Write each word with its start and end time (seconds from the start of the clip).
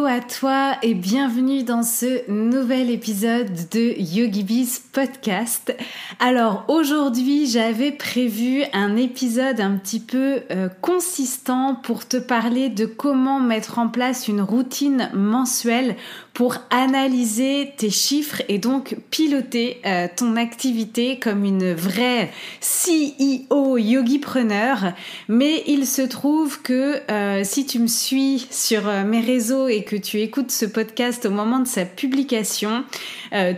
Hello 0.00 0.08
à 0.08 0.20
toi 0.20 0.76
et 0.82 0.94
bienvenue 0.94 1.62
dans 1.62 1.82
ce 1.82 2.30
nouvel 2.30 2.90
épisode 2.90 3.50
de 3.70 3.94
YogiBiz 3.98 4.78
Podcast. 4.92 5.76
Alors 6.20 6.64
aujourd'hui 6.68 7.46
j'avais 7.46 7.92
prévu 7.92 8.62
un 8.72 8.96
épisode 8.96 9.60
un 9.60 9.76
petit 9.76 10.00
peu 10.00 10.40
euh, 10.50 10.70
consistant 10.80 11.74
pour 11.74 12.08
te 12.08 12.16
parler 12.16 12.70
de 12.70 12.86
comment 12.86 13.40
mettre 13.40 13.78
en 13.78 13.88
place 13.88 14.26
une 14.26 14.40
routine 14.40 15.10
mensuelle 15.12 15.96
pour 16.32 16.56
analyser 16.70 17.74
tes 17.76 17.90
chiffres 17.90 18.40
et 18.48 18.56
donc 18.56 18.96
piloter 19.10 19.82
euh, 19.84 20.08
ton 20.16 20.36
activité 20.36 21.18
comme 21.18 21.44
une 21.44 21.74
vraie 21.74 22.30
CEO 22.62 23.76
yogipreneur. 23.76 24.94
Mais 25.28 25.62
il 25.66 25.86
se 25.86 26.02
trouve 26.02 26.62
que 26.62 27.00
euh, 27.10 27.42
si 27.44 27.66
tu 27.66 27.78
me 27.80 27.86
suis 27.86 28.46
sur 28.50 28.84
mes 29.04 29.20
réseaux 29.20 29.68
et 29.68 29.82
tu 29.96 30.20
écoutes 30.20 30.50
ce 30.50 30.66
podcast 30.66 31.26
au 31.26 31.30
moment 31.30 31.58
de 31.58 31.66
sa 31.66 31.84
publication, 31.84 32.84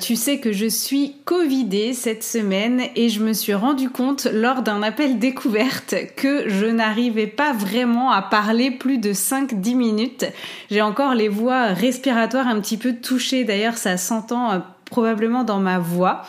tu 0.01 0.17
sais 0.17 0.39
que 0.39 0.53
je 0.53 0.67
suis 0.67 1.17
covidée 1.25 1.93
cette 1.95 2.23
semaine 2.23 2.83
et 2.95 3.09
je 3.09 3.23
me 3.23 3.33
suis 3.33 3.55
rendu 3.55 3.91
compte 3.91 4.27
lors 4.33 4.63
d'un 4.63 4.83
appel 4.83 5.19
découverte 5.19 5.95
que 6.17 6.49
je 6.49 6.67
n'arrivais 6.67 7.27
pas 7.27 7.53
vraiment 7.53 8.11
à 8.11 8.23
parler 8.23 8.71
plus 8.71 8.99
de 8.99 9.13
5-10 9.13 9.75
minutes. 9.75 10.27
J'ai 10.71 10.83
encore 10.83 11.15
les 11.15 11.29
voix 11.29 11.67
respiratoires 11.69 12.47
un 12.47 12.61
petit 12.61 12.77
peu 12.77 12.95
touchées. 12.95 13.45
D'ailleurs, 13.45 13.77
ça 13.77 13.97
s'entend 13.97 14.53
euh, 14.53 14.59
probablement 14.85 15.45
dans 15.45 15.61
ma 15.61 15.79
voix. 15.79 16.23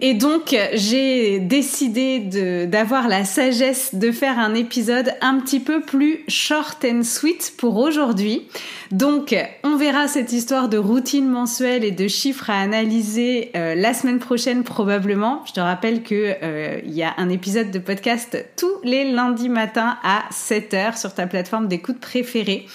Et 0.00 0.14
donc, 0.14 0.54
j'ai 0.74 1.38
décidé 1.38 2.18
d'avoir 2.66 3.08
la 3.08 3.24
sagesse 3.24 3.94
de 3.94 4.10
faire 4.10 4.38
un 4.38 4.54
épisode 4.54 5.14
un 5.20 5.38
petit 5.40 5.60
peu 5.60 5.80
plus 5.80 6.24
short 6.28 6.84
and 6.84 7.02
sweet 7.02 7.54
pour 7.56 7.76
aujourd'hui. 7.76 8.46
Donc, 8.92 9.34
on 9.64 9.76
verra 9.76 10.06
cette 10.06 10.32
histoire 10.32 10.68
de 10.68 10.78
routine 10.78 11.28
mensuelle 11.28 11.84
et 11.84 11.90
de 11.90 12.08
chiffres 12.08 12.50
à 12.50 12.60
analyser 12.60 13.50
euh, 13.56 13.74
la 13.74 13.94
semaine 13.94 14.18
prochaine 14.18 14.62
probablement. 14.62 15.42
Je 15.46 15.52
te 15.52 15.60
rappelle 15.60 16.02
que 16.02 16.34
euh, 16.42 16.80
il 16.84 16.92
y 16.92 17.02
a 17.02 17.14
un 17.16 17.28
épisode 17.28 17.70
de 17.70 17.78
podcast 17.78 18.44
tous 18.56 18.80
les 18.84 19.10
lundis 19.10 19.48
matins 19.48 19.98
à 20.02 20.24
7h 20.32 20.98
sur 20.98 21.14
ta 21.14 21.26
plateforme 21.26 21.68
d'écoute 21.68 21.98
préférée. 21.98 22.66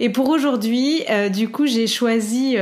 Et 0.00 0.10
pour 0.10 0.28
aujourd'hui, 0.28 1.02
euh, 1.10 1.28
du 1.28 1.48
coup, 1.48 1.66
j'ai 1.66 1.86
choisi 1.86 2.56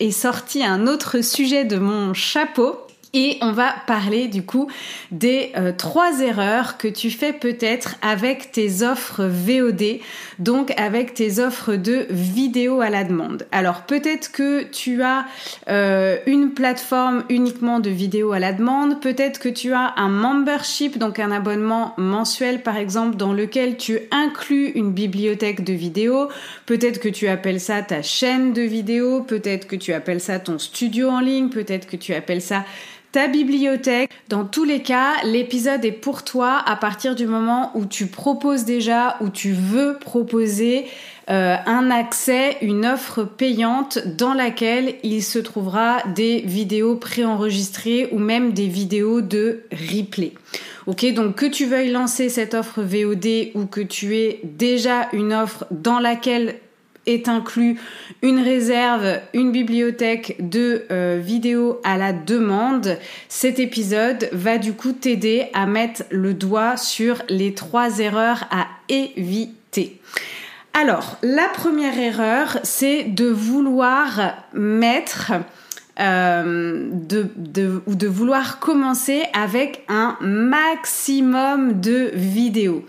et 0.00 0.10
sorti 0.10 0.64
un 0.64 0.86
autre 0.86 1.22
sujet 1.22 1.64
de 1.64 1.78
mon 1.78 2.14
chapeau 2.14 2.76
et 3.14 3.38
on 3.40 3.52
va 3.52 3.74
parler 3.86 4.28
du 4.28 4.42
coup 4.42 4.68
des 5.10 5.52
euh, 5.56 5.72
trois 5.76 6.20
erreurs 6.20 6.76
que 6.76 6.88
tu 6.88 7.10
fais 7.10 7.32
peut-être 7.32 7.96
avec 8.02 8.52
tes 8.52 8.82
offres 8.82 9.24
VOD, 9.24 10.00
donc 10.38 10.72
avec 10.78 11.14
tes 11.14 11.38
offres 11.38 11.76
de 11.76 12.06
vidéo 12.10 12.80
à 12.80 12.90
la 12.90 13.04
demande. 13.04 13.46
Alors 13.50 13.82
peut-être 13.82 14.30
que 14.30 14.64
tu 14.64 15.02
as 15.02 15.24
euh, 15.68 16.18
une 16.26 16.50
plateforme 16.50 17.24
uniquement 17.30 17.80
de 17.80 17.90
vidéo 17.90 18.32
à 18.32 18.38
la 18.38 18.52
demande, 18.52 19.00
peut-être 19.00 19.38
que 19.38 19.48
tu 19.48 19.72
as 19.72 19.94
un 19.96 20.08
membership, 20.08 20.98
donc 20.98 21.18
un 21.18 21.30
abonnement 21.30 21.94
mensuel 21.96 22.62
par 22.62 22.76
exemple, 22.76 23.16
dans 23.16 23.32
lequel 23.32 23.76
tu 23.76 24.00
inclus 24.10 24.68
une 24.74 24.92
bibliothèque 24.92 25.64
de 25.64 25.72
vidéos, 25.72 26.28
peut-être 26.66 27.00
que 27.00 27.08
tu 27.08 27.28
appelles 27.28 27.60
ça 27.60 27.82
ta 27.82 28.02
chaîne 28.02 28.52
de 28.52 28.62
vidéos, 28.62 29.22
peut-être 29.22 29.66
que 29.66 29.76
tu 29.76 29.92
appelles 29.92 30.20
ça 30.20 30.38
ton 30.38 30.58
studio 30.58 31.08
en 31.08 31.20
ligne, 31.20 31.48
peut-être 31.48 31.86
que 31.86 31.96
tu 31.96 32.12
appelles 32.12 32.42
ça 32.42 32.64
ta 33.12 33.28
bibliothèque. 33.28 34.10
Dans 34.28 34.44
tous 34.44 34.64
les 34.64 34.82
cas, 34.82 35.14
l'épisode 35.24 35.84
est 35.84 35.92
pour 35.92 36.24
toi 36.24 36.62
à 36.66 36.76
partir 36.76 37.14
du 37.14 37.26
moment 37.26 37.70
où 37.74 37.86
tu 37.86 38.06
proposes 38.06 38.64
déjà, 38.64 39.16
où 39.20 39.28
tu 39.28 39.52
veux 39.52 39.96
proposer 39.98 40.86
euh, 41.30 41.56
un 41.66 41.90
accès, 41.90 42.56
une 42.62 42.86
offre 42.86 43.24
payante 43.24 43.98
dans 44.16 44.32
laquelle 44.32 44.94
il 45.02 45.22
se 45.22 45.38
trouvera 45.38 46.02
des 46.14 46.40
vidéos 46.40 46.96
préenregistrées 46.96 48.08
ou 48.12 48.18
même 48.18 48.52
des 48.52 48.66
vidéos 48.66 49.20
de 49.20 49.64
replay. 49.72 50.32
Ok, 50.86 51.04
donc 51.12 51.34
que 51.34 51.46
tu 51.46 51.66
veuilles 51.66 51.90
lancer 51.90 52.30
cette 52.30 52.54
offre 52.54 52.80
VOD 52.82 53.50
ou 53.54 53.66
que 53.66 53.82
tu 53.82 54.16
aies 54.16 54.40
déjà 54.42 55.08
une 55.12 55.34
offre 55.34 55.66
dans 55.70 55.98
laquelle 55.98 56.56
est 57.08 57.28
inclus 57.28 57.80
une 58.22 58.38
réserve, 58.38 59.20
une 59.34 59.50
bibliothèque 59.50 60.36
de 60.38 60.84
euh, 60.90 61.20
vidéos 61.20 61.80
à 61.82 61.96
la 61.96 62.12
demande. 62.12 62.98
Cet 63.28 63.58
épisode 63.58 64.28
va 64.32 64.58
du 64.58 64.74
coup 64.74 64.92
t'aider 64.92 65.46
à 65.54 65.66
mettre 65.66 66.04
le 66.10 66.34
doigt 66.34 66.76
sur 66.76 67.22
les 67.28 67.54
trois 67.54 67.98
erreurs 67.98 68.44
à 68.50 68.66
éviter. 68.88 70.00
Alors, 70.74 71.16
la 71.22 71.48
première 71.48 71.98
erreur, 71.98 72.58
c'est 72.62 73.04
de 73.04 73.26
vouloir 73.26 74.34
mettre 74.52 75.32
euh, 75.98 76.90
ou 77.86 77.94
de 77.94 78.06
vouloir 78.06 78.60
commencer 78.60 79.24
avec 79.32 79.84
un 79.88 80.16
maximum 80.20 81.80
de 81.80 82.10
vidéos. 82.14 82.84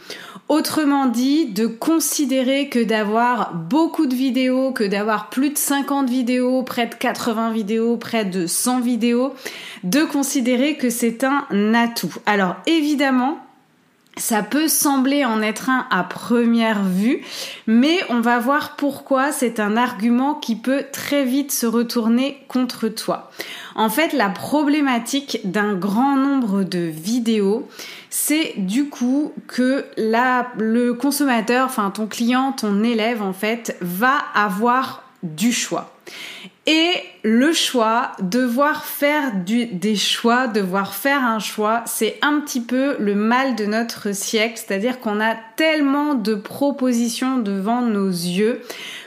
Autrement 0.49 1.05
dit, 1.05 1.45
de 1.45 1.67
considérer 1.67 2.69
que 2.69 2.83
d'avoir 2.83 3.53
beaucoup 3.53 4.07
de 4.07 4.15
vidéos, 4.15 4.71
que 4.71 4.83
d'avoir 4.83 5.29
plus 5.29 5.51
de 5.51 5.57
50 5.59 6.09
vidéos, 6.09 6.63
près 6.63 6.87
de 6.87 6.95
80 6.95 7.51
vidéos, 7.51 7.97
près 7.97 8.25
de 8.25 8.47
100 8.47 8.79
vidéos, 8.79 9.35
de 9.83 10.03
considérer 10.03 10.75
que 10.75 10.89
c'est 10.89 11.23
un 11.23 11.45
atout. 11.75 12.15
Alors 12.25 12.55
évidemment, 12.65 13.37
ça 14.19 14.43
peut 14.43 14.67
sembler 14.67 15.25
en 15.25 15.41
être 15.41 15.69
un 15.69 15.87
à 15.89 16.03
première 16.03 16.83
vue, 16.83 17.21
mais 17.67 17.99
on 18.09 18.19
va 18.19 18.37
voir 18.39 18.75
pourquoi 18.75 19.31
c'est 19.31 19.59
un 19.59 19.77
argument 19.77 20.35
qui 20.35 20.55
peut 20.55 20.85
très 20.91 21.25
vite 21.25 21.51
se 21.51 21.65
retourner 21.65 22.37
contre 22.47 22.89
toi. 22.89 23.31
En 23.75 23.89
fait, 23.89 24.13
la 24.13 24.29
problématique 24.29 25.39
d'un 25.45 25.73
grand 25.73 26.15
nombre 26.15 26.63
de 26.63 26.79
vidéos, 26.79 27.67
c'est 28.09 28.53
du 28.57 28.89
coup 28.89 29.31
que 29.47 29.85
le 29.97 30.91
consommateur, 30.91 31.65
enfin 31.65 31.89
ton 31.91 32.07
client, 32.07 32.51
ton 32.51 32.83
élève 32.83 33.21
en 33.21 33.33
fait, 33.33 33.77
va 33.81 34.17
avoir 34.35 35.03
du 35.23 35.51
choix. 35.51 35.93
Et 36.71 36.91
le 37.23 37.51
choix, 37.51 38.11
devoir 38.21 38.85
faire 38.85 39.31
des 39.43 39.95
choix, 39.95 40.45
devoir 40.45 40.93
faire 40.93 41.23
un 41.23 41.39
choix, 41.39 41.81
c'est 41.87 42.19
un 42.21 42.39
petit 42.41 42.61
peu 42.61 42.95
le 42.99 43.15
mal 43.15 43.55
de 43.55 43.65
notre 43.65 44.13
siècle, 44.13 44.61
c'est-à-dire 44.63 44.99
qu'on 44.99 45.19
a 45.19 45.35
tellement 45.55 46.13
de 46.13 46.35
propositions 46.35 47.39
devant 47.39 47.81
nos 47.81 48.07
yeux 48.07 48.61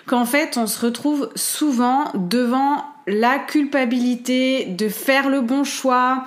qu'en 0.07 0.25
fait 0.25 0.57
on 0.57 0.67
se 0.67 0.85
retrouve 0.85 1.31
souvent 1.37 2.11
devant 2.15 2.85
la 3.07 3.39
culpabilité 3.39 4.65
de 4.65 4.89
faire 4.89 5.29
le 5.29 5.41
bon 5.41 5.63
choix, 5.63 6.25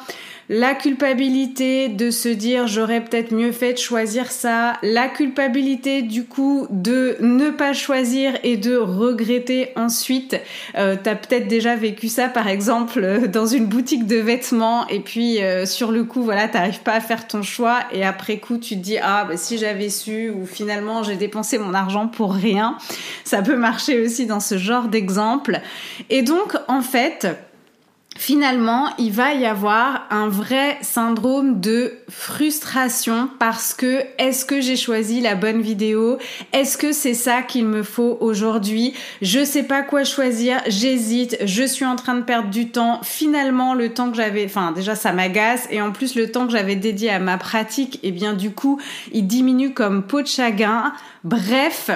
la 0.49 0.75
culpabilité 0.75 1.89
de 1.89 2.11
se 2.11 2.29
dire 2.29 2.67
j'aurais 2.67 3.03
peut-être 3.03 3.33
mieux 3.33 3.51
fait 3.51 3.73
de 3.73 3.77
choisir 3.77 4.31
ça, 4.31 4.73
la 4.83 5.07
culpabilité 5.07 6.01
du 6.03 6.25
coup 6.25 6.67
de 6.69 7.17
ne 7.19 7.49
pas 7.49 7.73
choisir 7.73 8.33
et 8.43 8.57
de 8.57 8.75
regretter 8.77 9.69
ensuite. 9.75 10.39
Euh, 10.77 10.95
T'as 11.01 11.15
peut-être 11.15 11.47
déjà 11.47 11.75
vécu 11.75 12.09
ça 12.09 12.29
par 12.29 12.47
exemple 12.47 12.99
euh, 13.03 13.27
dans 13.27 13.47
une 13.47 13.65
boutique 13.65 14.05
de 14.05 14.17
vêtements 14.17 14.87
et 14.87 14.99
puis 14.99 15.41
euh, 15.41 15.65
sur 15.65 15.91
le 15.91 16.03
coup 16.03 16.21
voilà 16.21 16.47
t'arrives 16.47 16.81
pas 16.81 16.93
à 16.93 17.01
faire 17.01 17.27
ton 17.27 17.41
choix 17.41 17.79
et 17.91 18.03
après 18.03 18.37
coup 18.37 18.57
tu 18.57 18.75
te 18.75 18.81
dis 18.81 18.97
ah 19.01 19.25
bah 19.27 19.37
si 19.37 19.57
j'avais 19.57 19.89
su 19.89 20.29
ou 20.29 20.45
finalement 20.45 21.03
j'ai 21.03 21.15
dépensé 21.15 21.57
mon 21.57 21.73
argent 21.73 22.07
pour 22.07 22.33
rien. 22.33 22.77
Ça 23.23 23.41
peut 23.41 23.57
marcher 23.57 23.99
aussi 24.01 24.25
dans 24.25 24.39
ce 24.39 24.57
genre 24.57 24.87
d'exemple. 24.87 25.59
Et 26.09 26.21
donc 26.21 26.55
en 26.67 26.81
fait 26.81 27.27
finalement, 28.17 28.89
il 28.97 29.11
va 29.11 29.33
y 29.33 29.45
avoir 29.45 30.07
un 30.09 30.29
vrai 30.29 30.77
syndrome 30.81 31.59
de 31.59 31.93
frustration 32.09 33.29
parce 33.39 33.73
que 33.73 34.03
est-ce 34.17 34.45
que 34.45 34.61
j'ai 34.61 34.77
choisi 34.77 35.21
la 35.21 35.35
bonne 35.35 35.61
vidéo? 35.61 36.17
Est-ce 36.53 36.77
que 36.77 36.93
c'est 36.93 37.13
ça 37.13 37.41
qu'il 37.41 37.65
me 37.65 37.83
faut 37.83 38.17
aujourd'hui? 38.21 38.93
Je 39.21 39.43
sais 39.43 39.63
pas 39.63 39.83
quoi 39.83 40.03
choisir, 40.03 40.61
j'hésite, 40.67 41.37
je 41.43 41.63
suis 41.63 41.85
en 41.85 41.95
train 41.95 42.15
de 42.15 42.23
perdre 42.23 42.49
du 42.49 42.69
temps. 42.69 42.99
Finalement, 43.03 43.73
le 43.73 43.93
temps 43.93 44.09
que 44.09 44.17
j'avais, 44.17 44.45
enfin 44.45 44.71
déjà 44.71 44.95
ça 44.95 45.11
m'agace 45.11 45.67
et 45.69 45.81
en 45.81 45.91
plus 45.91 46.15
le 46.15 46.31
temps 46.31 46.45
que 46.45 46.53
j'avais 46.53 46.75
dédié 46.75 47.09
à 47.09 47.19
ma 47.19 47.37
pratique, 47.37 47.95
et 47.95 48.09
eh 48.09 48.11
bien 48.11 48.33
du 48.33 48.51
coup, 48.51 48.79
il 49.11 49.27
diminue 49.27 49.73
comme 49.73 50.03
peau 50.03 50.21
de 50.21 50.27
chagrin. 50.27 50.93
Bref, 51.23 51.89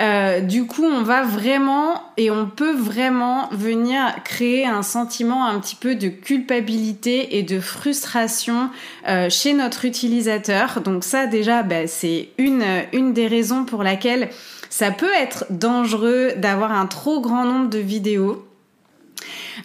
euh, 0.00 0.40
du 0.40 0.66
coup, 0.66 0.84
on 0.84 1.02
va 1.02 1.22
vraiment 1.22 2.02
et 2.16 2.30
on 2.30 2.46
peut 2.46 2.74
vraiment 2.74 3.48
venir 3.50 4.00
créer 4.24 4.64
un 4.66 4.82
sentiment 4.82 5.46
un 5.46 5.58
petit 5.58 5.76
peu 5.76 5.96
de 5.96 6.08
culpabilité 6.08 7.38
et 7.38 7.42
de 7.42 7.58
frustration 7.58 8.70
euh, 9.08 9.28
chez 9.28 9.54
notre 9.54 9.84
utilisateur. 9.84 10.80
Donc 10.80 11.04
ça, 11.04 11.26
déjà, 11.26 11.62
bah, 11.62 11.86
c'est 11.86 12.28
une 12.38 12.64
une 12.92 13.12
des 13.12 13.26
raisons 13.26 13.64
pour 13.64 13.82
laquelle 13.82 14.28
ça 14.70 14.90
peut 14.90 15.12
être 15.16 15.46
dangereux 15.50 16.32
d'avoir 16.36 16.72
un 16.72 16.86
trop 16.86 17.20
grand 17.20 17.44
nombre 17.44 17.70
de 17.70 17.78
vidéos. 17.78 18.47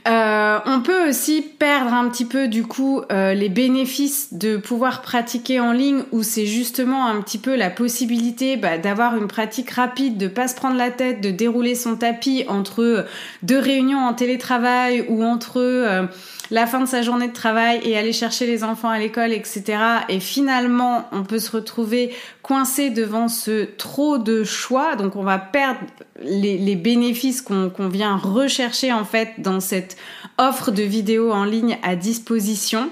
Euh, 0.07 0.59
on 0.65 0.81
peut 0.81 1.09
aussi 1.09 1.41
perdre 1.41 1.93
un 1.93 2.09
petit 2.09 2.25
peu 2.25 2.47
du 2.47 2.63
coup 2.63 3.01
euh, 3.11 3.33
les 3.33 3.49
bénéfices 3.49 4.33
de 4.33 4.57
pouvoir 4.57 5.01
pratiquer 5.01 5.59
en 5.59 5.71
ligne 5.71 6.03
où 6.11 6.23
c'est 6.23 6.45
justement 6.45 7.07
un 7.07 7.21
petit 7.21 7.37
peu 7.37 7.55
la 7.55 7.69
possibilité 7.69 8.57
bah, 8.57 8.77
d'avoir 8.77 9.15
une 9.15 9.27
pratique 9.27 9.71
rapide, 9.71 10.17
de 10.17 10.27
pas 10.27 10.47
se 10.47 10.55
prendre 10.55 10.75
la 10.75 10.91
tête, 10.91 11.21
de 11.21 11.31
dérouler 11.31 11.75
son 11.75 11.95
tapis 11.95 12.43
entre 12.47 13.05
deux 13.43 13.59
réunions 13.59 13.99
en 13.99 14.13
télétravail 14.13 15.05
ou 15.07 15.23
entre 15.23 15.59
euh, 15.59 16.05
la 16.53 16.67
fin 16.67 16.81
de 16.81 16.85
sa 16.85 17.01
journée 17.01 17.27
de 17.27 17.33
travail 17.33 17.81
et 17.83 17.97
aller 17.97 18.13
chercher 18.13 18.45
les 18.45 18.63
enfants 18.63 18.89
à 18.89 18.99
l'école, 18.99 19.33
etc. 19.33 19.63
Et 20.07 20.19
finalement, 20.19 21.07
on 21.11 21.23
peut 21.23 21.39
se 21.39 21.49
retrouver 21.49 22.13
coincé 22.43 22.91
devant 22.91 23.27
ce 23.27 23.63
trop 23.63 24.19
de 24.19 24.43
choix. 24.43 24.95
Donc, 24.95 25.15
on 25.15 25.23
va 25.23 25.39
perdre 25.39 25.79
les, 26.21 26.75
bénéfices 26.75 27.41
qu'on 27.41 27.89
vient 27.89 28.17
rechercher 28.17 28.93
en 28.93 29.03
fait 29.03 29.29
dans 29.39 29.59
cette 29.59 29.97
offre 30.37 30.69
de 30.69 30.83
vidéos 30.83 31.31
en 31.31 31.43
ligne 31.43 31.79
à 31.81 31.95
disposition. 31.95 32.91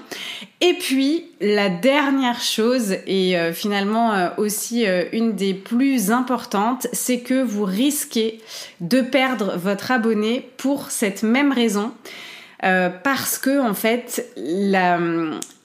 Et 0.60 0.74
puis, 0.74 1.26
la 1.40 1.68
dernière 1.68 2.40
chose, 2.40 2.96
et 3.06 3.38
euh, 3.38 3.52
finalement 3.52 4.12
euh, 4.12 4.30
aussi 4.38 4.86
euh, 4.88 5.04
une 5.12 5.36
des 5.36 5.54
plus 5.54 6.10
importantes, 6.10 6.88
c'est 6.92 7.20
que 7.20 7.40
vous 7.40 7.64
risquez 7.64 8.40
de 8.80 9.02
perdre 9.02 9.56
votre 9.56 9.92
abonné 9.92 10.50
pour 10.56 10.90
cette 10.90 11.22
même 11.22 11.52
raison. 11.52 11.92
Euh, 12.64 12.90
parce 13.02 13.38
que 13.38 13.60
en 13.60 13.74
fait 13.74 14.26
la, 14.36 14.98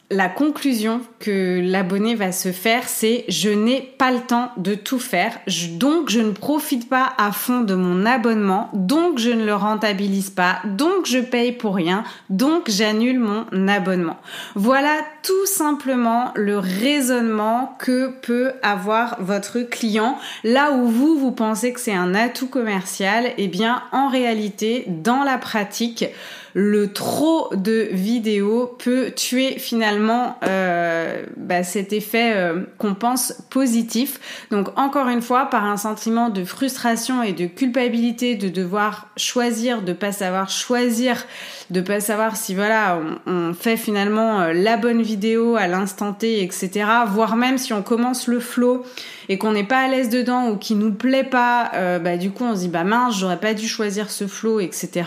la 0.10 0.30
conclusion 0.30 1.02
que 1.20 1.60
l'abonné 1.62 2.16
va 2.16 2.32
se 2.32 2.54
faire, 2.54 2.88
c'est 2.88 3.26
je 3.28 3.50
n'ai 3.50 3.82
pas 3.82 4.12
le 4.12 4.20
temps 4.20 4.52
de 4.56 4.74
tout 4.74 5.00
faire, 5.00 5.38
donc 5.74 6.10
je 6.10 6.22
ne 6.22 6.32
profite 6.32 6.88
pas 6.88 7.12
à 7.18 7.34
fond 7.34 7.62
de 7.62 7.76
mon 7.76 8.06
abonnement, 8.06 8.70
donc 8.74 9.20
je 9.20 9.32
ne 9.32 9.46
le 9.46 9.54
rentabilise 9.54 10.30
pas, 10.30 10.60
donc 10.64 11.06
je 11.06 11.20
paye 11.20 11.52
pour 11.52 11.76
rien, 11.76 12.06
donc 12.30 12.70
j'annule 12.70 13.20
mon 13.20 13.68
abonnement. 13.68 14.18
Voilà 14.56 14.96
tout 15.24 15.46
simplement 15.46 16.32
le 16.36 16.58
raisonnement 16.58 17.76
que 17.78 18.08
peut 18.22 18.54
avoir 18.64 19.18
votre 19.20 19.60
client. 19.60 20.18
Là 20.46 20.72
où 20.72 20.88
vous 20.88 21.20
vous 21.20 21.32
pensez 21.32 21.74
que 21.74 21.82
c'est 21.82 21.94
un 21.94 22.16
atout 22.16 22.48
commercial, 22.48 23.26
et 23.26 23.34
eh 23.40 23.48
bien 23.50 23.84
en 23.92 24.08
réalité 24.08 24.86
dans 24.88 25.24
la 25.24 25.38
pratique 25.38 26.06
le 26.54 26.92
trop 26.92 27.50
de 27.54 27.90
vidéos 27.92 28.76
peut 28.80 29.12
tuer 29.16 29.60
finalement 29.60 30.38
euh, 30.44 31.24
bah, 31.36 31.64
cet 31.64 31.94
effet 31.94 32.34
euh, 32.36 32.62
qu'on 32.78 32.96
pense 32.96 33.34
positif. 33.50 34.20
Donc 34.52 34.70
encore 34.78 35.08
une 35.08 35.22
fois, 35.22 35.46
par 35.46 35.66
un 35.66 35.78
sentiment 35.78 36.30
de 36.30 36.44
frustration 36.44 37.24
et 37.24 37.34
de 37.34 37.46
culpabilité 37.46 38.36
de 38.36 38.50
devoir 38.50 39.08
choisir, 39.18 39.82
de 39.82 39.94
pas 39.94 40.12
savoir 40.12 40.50
choisir, 40.50 41.26
de 41.70 41.82
pas 41.82 42.00
savoir 42.00 42.36
si 42.38 42.56
voilà 42.56 43.00
on, 43.26 43.54
fait 43.54 43.78
finalement 43.78 44.42
euh, 44.42 44.54
la 44.54 44.78
bonne 44.78 45.02
vidéo 45.02 45.56
à 45.56 45.68
l'instant 45.68 46.14
T, 46.14 46.44
etc. 46.44 46.86
Voire 47.08 47.36
même 47.36 47.58
si 47.58 47.74
on 47.74 47.82
commence 47.82 48.28
le 48.28 48.40
flow 48.40 48.86
et 49.30 49.38
qu'on 49.38 49.52
n'est 49.52 49.64
pas 49.64 49.80
à 49.80 49.88
l'aise 49.88 50.10
dedans 50.10 50.50
ou 50.50 50.58
qui 50.58 50.76
nous 50.76 50.94
plaît 50.94 51.24
pas, 51.24 51.72
bah 52.00 52.18
du 52.18 52.32
coup 52.32 52.46
on 52.46 52.56
se 52.56 52.62
dit 52.62 52.68
bah 52.70 52.86
mince 52.86 53.18
j'aurais 53.20 53.40
pas 53.40 53.54
dû 53.54 53.68
choisir 53.68 54.10
ce 54.10 54.26
flow, 54.26 54.60
etc. 54.60 55.04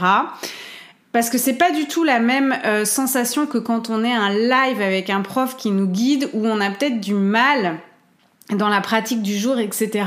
Parce 1.13 1.29
que 1.29 1.39
c'est 1.39 1.55
pas 1.55 1.73
du 1.73 1.87
tout 1.87 2.05
la 2.05 2.21
même 2.21 2.57
euh, 2.65 2.85
sensation 2.85 3.47
que 3.47 3.59
quand 3.59 3.91
on 3.91 4.05
est 4.05 4.13
un 4.13 4.31
live 4.31 4.81
avec 4.81 5.11
un 5.11 5.23
prof 5.23 5.57
qui 5.57 5.71
nous 5.71 5.89
guide 5.89 6.31
où 6.35 6.47
on 6.47 6.61
a 6.61 6.71
peut-être 6.71 7.01
du 7.01 7.15
mal 7.15 7.81
dans 8.51 8.69
la 8.69 8.81
pratique 8.81 9.23
du 9.23 9.37
jour, 9.37 9.59
etc. 9.59 10.05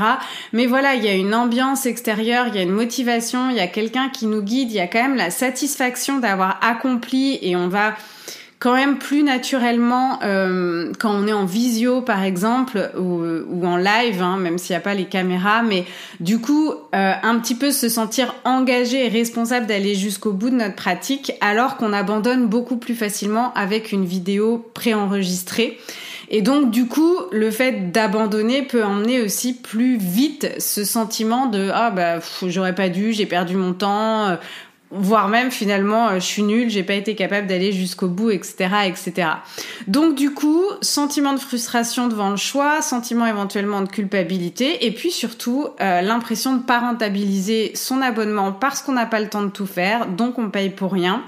Mais 0.52 0.66
voilà, 0.66 0.94
il 0.94 1.04
y 1.04 1.08
a 1.08 1.14
une 1.14 1.34
ambiance 1.34 1.86
extérieure, 1.86 2.48
il 2.48 2.54
y 2.54 2.58
a 2.58 2.62
une 2.62 2.70
motivation, 2.70 3.50
il 3.50 3.56
y 3.56 3.60
a 3.60 3.66
quelqu'un 3.66 4.08
qui 4.08 4.26
nous 4.26 4.42
guide, 4.42 4.70
il 4.70 4.76
y 4.76 4.80
a 4.80 4.86
quand 4.86 5.02
même 5.02 5.16
la 5.16 5.30
satisfaction 5.30 6.18
d'avoir 6.18 6.58
accompli 6.62 7.38
et 7.42 7.56
on 7.56 7.68
va 7.68 7.94
quand 8.58 8.74
même 8.74 8.98
plus 8.98 9.22
naturellement 9.22 10.20
euh, 10.22 10.92
quand 10.98 11.10
on 11.10 11.26
est 11.26 11.32
en 11.32 11.44
visio 11.44 12.00
par 12.00 12.22
exemple 12.22 12.90
ou, 12.98 13.66
en 13.66 13.76
live, 13.76 14.22
hein, 14.22 14.36
même 14.38 14.58
s'il 14.58 14.72
n'y 14.74 14.78
a 14.78 14.80
pas 14.80 14.94
les 14.94 15.04
caméras, 15.04 15.62
mais 15.62 15.84
du 16.20 16.38
coup 16.38 16.70
euh, 16.94 17.12
un 17.22 17.38
petit 17.38 17.54
peu 17.54 17.70
se 17.72 17.88
sentir 17.88 18.34
engagé 18.44 19.06
et 19.06 19.08
responsable 19.08 19.66
d'aller 19.66 19.94
jusqu'au 19.94 20.32
bout 20.32 20.50
de 20.50 20.56
notre 20.56 20.76
pratique, 20.76 21.32
alors 21.40 21.76
qu'on 21.76 21.92
abandonne 21.92 22.46
beaucoup 22.46 22.76
plus 22.76 22.94
facilement 22.94 23.52
avec 23.54 23.92
une 23.92 24.04
vidéo 24.04 24.66
préenregistrée. 24.74 25.78
Et 26.30 26.42
donc 26.42 26.70
du 26.70 26.86
coup, 26.86 27.16
le 27.32 27.50
fait 27.50 27.92
d'abandonner 27.92 28.62
peut 28.62 28.82
emmener 28.82 29.20
aussi 29.20 29.54
plus 29.54 29.98
vite 29.98 30.48
ce 30.58 30.84
sentiment 30.84 31.46
de 31.46 31.70
ah 31.72 31.90
bah 31.90 32.20
j'aurais 32.46 32.74
pas 32.74 32.88
dû, 32.88 33.12
j'ai 33.12 33.26
perdu 33.26 33.56
mon 33.56 33.72
temps, 33.72 34.28
euh, 34.28 34.36
voire 34.94 35.28
même 35.28 35.50
finalement 35.50 36.08
euh, 36.08 36.14
je 36.14 36.24
suis 36.24 36.42
nulle, 36.42 36.70
j'ai 36.70 36.82
pas 36.82 36.94
été 36.94 37.14
capable 37.14 37.46
d'aller 37.46 37.72
jusqu'au 37.72 38.08
bout, 38.08 38.30
etc., 38.30 38.68
etc. 38.86 39.28
Donc 39.86 40.14
du 40.14 40.32
coup, 40.32 40.62
sentiment 40.80 41.32
de 41.32 41.38
frustration 41.38 42.08
devant 42.08 42.30
le 42.30 42.36
choix, 42.36 42.82
sentiment 42.82 43.26
éventuellement 43.26 43.82
de 43.82 43.88
culpabilité, 43.88 44.86
et 44.86 44.92
puis 44.92 45.10
surtout 45.10 45.68
euh, 45.80 46.00
l'impression 46.00 46.56
de 46.56 46.62
pas 46.62 46.80
rentabiliser 46.80 47.72
son 47.74 48.00
abonnement 48.00 48.52
parce 48.52 48.82
qu'on 48.82 48.92
n'a 48.92 49.06
pas 49.06 49.20
le 49.20 49.28
temps 49.28 49.42
de 49.42 49.50
tout 49.50 49.66
faire, 49.66 50.06
donc 50.06 50.38
on 50.38 50.50
paye 50.50 50.70
pour 50.70 50.92
rien. 50.92 51.22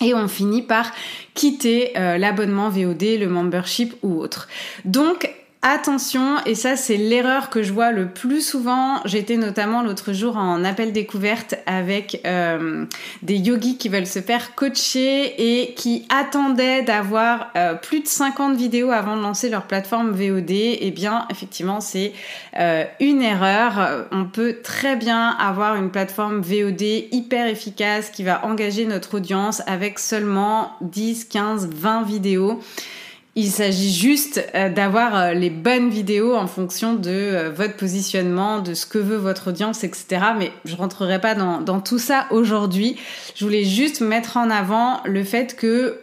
Et 0.00 0.12
on 0.12 0.26
finit 0.26 0.62
par 0.62 0.90
quitter 1.34 1.92
euh, 1.96 2.18
l'abonnement 2.18 2.68
VOD, 2.68 3.02
le 3.20 3.28
membership 3.28 3.94
ou 4.02 4.20
autre. 4.20 4.48
Donc 4.84 5.30
Attention, 5.66 6.44
et 6.44 6.54
ça 6.54 6.76
c'est 6.76 6.98
l'erreur 6.98 7.48
que 7.48 7.62
je 7.62 7.72
vois 7.72 7.90
le 7.90 8.08
plus 8.08 8.46
souvent. 8.46 9.00
J'étais 9.06 9.38
notamment 9.38 9.82
l'autre 9.82 10.12
jour 10.12 10.36
en 10.36 10.62
appel 10.62 10.92
découverte 10.92 11.54
avec 11.64 12.20
euh, 12.26 12.84
des 13.22 13.36
yogis 13.36 13.78
qui 13.78 13.88
veulent 13.88 14.06
se 14.06 14.18
faire 14.18 14.54
coacher 14.56 15.32
et 15.38 15.72
qui 15.72 16.06
attendaient 16.10 16.82
d'avoir 16.82 17.50
euh, 17.56 17.72
plus 17.72 18.00
de 18.00 18.06
50 18.06 18.58
vidéos 18.58 18.90
avant 18.90 19.16
de 19.16 19.22
lancer 19.22 19.48
leur 19.48 19.62
plateforme 19.62 20.10
VOD. 20.10 20.50
Eh 20.50 20.90
bien, 20.90 21.26
effectivement, 21.30 21.80
c'est 21.80 22.12
euh, 22.58 22.84
une 23.00 23.22
erreur. 23.22 24.06
On 24.12 24.26
peut 24.26 24.58
très 24.62 24.96
bien 24.96 25.30
avoir 25.30 25.76
une 25.76 25.90
plateforme 25.90 26.42
VOD 26.42 26.82
hyper 27.10 27.46
efficace 27.46 28.10
qui 28.10 28.22
va 28.22 28.44
engager 28.44 28.84
notre 28.84 29.14
audience 29.14 29.62
avec 29.66 29.98
seulement 29.98 30.72
10, 30.82 31.24
15, 31.24 31.70
20 31.72 32.02
vidéos. 32.02 32.60
Il 33.36 33.50
s'agit 33.50 33.92
juste 33.92 34.46
euh, 34.54 34.68
d'avoir 34.68 35.16
euh, 35.16 35.32
les 35.32 35.50
bonnes 35.50 35.90
vidéos 35.90 36.36
en 36.36 36.46
fonction 36.46 36.94
de 36.94 37.10
euh, 37.10 37.50
votre 37.50 37.74
positionnement, 37.74 38.60
de 38.60 38.74
ce 38.74 38.86
que 38.86 38.98
veut 38.98 39.16
votre 39.16 39.48
audience, 39.48 39.82
etc. 39.82 40.06
Mais 40.38 40.52
je 40.64 40.76
rentrerai 40.76 41.20
pas 41.20 41.34
dans, 41.34 41.60
dans 41.60 41.80
tout 41.80 41.98
ça 41.98 42.26
aujourd'hui. 42.30 42.96
Je 43.34 43.44
voulais 43.44 43.64
juste 43.64 44.00
mettre 44.00 44.36
en 44.36 44.50
avant 44.50 45.00
le 45.04 45.24
fait 45.24 45.56
que 45.56 45.98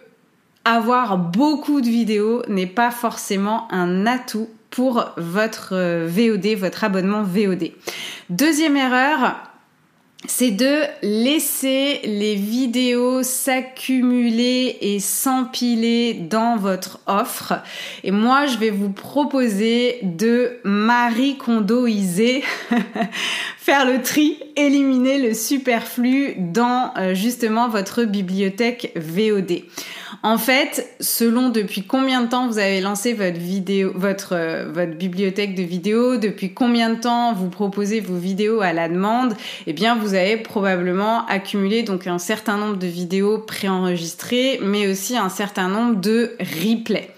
avoir 0.65 1.17
beaucoup 1.17 1.79
de 1.79 1.87
vidéos 1.87 2.43
n'est 2.49 2.67
pas 2.67 2.91
forcément 2.91 3.71
un 3.71 4.05
atout 4.05 4.49
pour 4.69 5.05
votre 5.17 6.05
VOD, 6.05 6.55
votre 6.57 6.83
abonnement 6.83 7.23
VOD. 7.23 7.71
Deuxième 8.29 8.77
erreur, 8.77 9.50
c'est 10.27 10.51
de 10.51 10.81
laisser 11.01 11.99
les 12.03 12.35
vidéos 12.35 13.23
s'accumuler 13.23 14.77
et 14.81 14.99
s'empiler 14.99 16.13
dans 16.13 16.57
votre 16.57 16.99
offre. 17.07 17.53
Et 18.03 18.11
moi, 18.11 18.45
je 18.45 18.57
vais 18.57 18.69
vous 18.69 18.91
proposer 18.91 19.99
de 20.03 20.59
Marie 20.63 21.37
Kondoiser, 21.37 22.43
faire 23.61 23.85
le 23.85 24.01
tri, 24.01 24.39
éliminer 24.55 25.19
le 25.19 25.35
superflu 25.35 26.33
dans 26.35 26.91
euh, 26.97 27.13
justement 27.13 27.69
votre 27.69 28.05
bibliothèque 28.05 28.91
VOD. 28.95 29.61
En 30.23 30.39
fait, 30.39 30.89
selon 30.99 31.49
depuis 31.49 31.83
combien 31.83 32.23
de 32.23 32.27
temps 32.27 32.47
vous 32.47 32.57
avez 32.57 32.81
lancé 32.81 33.13
votre 33.13 33.37
vidéo, 33.37 33.91
votre 33.93 34.33
euh, 34.33 34.71
votre 34.73 34.93
bibliothèque 34.93 35.53
de 35.53 35.61
vidéos, 35.61 36.17
depuis 36.17 36.55
combien 36.55 36.89
de 36.89 36.99
temps 36.99 37.33
vous 37.33 37.49
proposez 37.49 37.99
vos 37.99 38.17
vidéos 38.17 38.61
à 38.61 38.73
la 38.73 38.89
demande, 38.89 39.35
eh 39.67 39.73
bien 39.73 39.95
vous 39.95 40.15
avez 40.15 40.37
probablement 40.37 41.27
accumulé 41.27 41.83
donc 41.83 42.07
un 42.07 42.17
certain 42.17 42.57
nombre 42.57 42.77
de 42.77 42.87
vidéos 42.87 43.37
préenregistrées, 43.37 44.59
mais 44.63 44.87
aussi 44.87 45.15
un 45.17 45.29
certain 45.29 45.69
nombre 45.69 46.01
de 46.01 46.35
replays. 46.39 47.11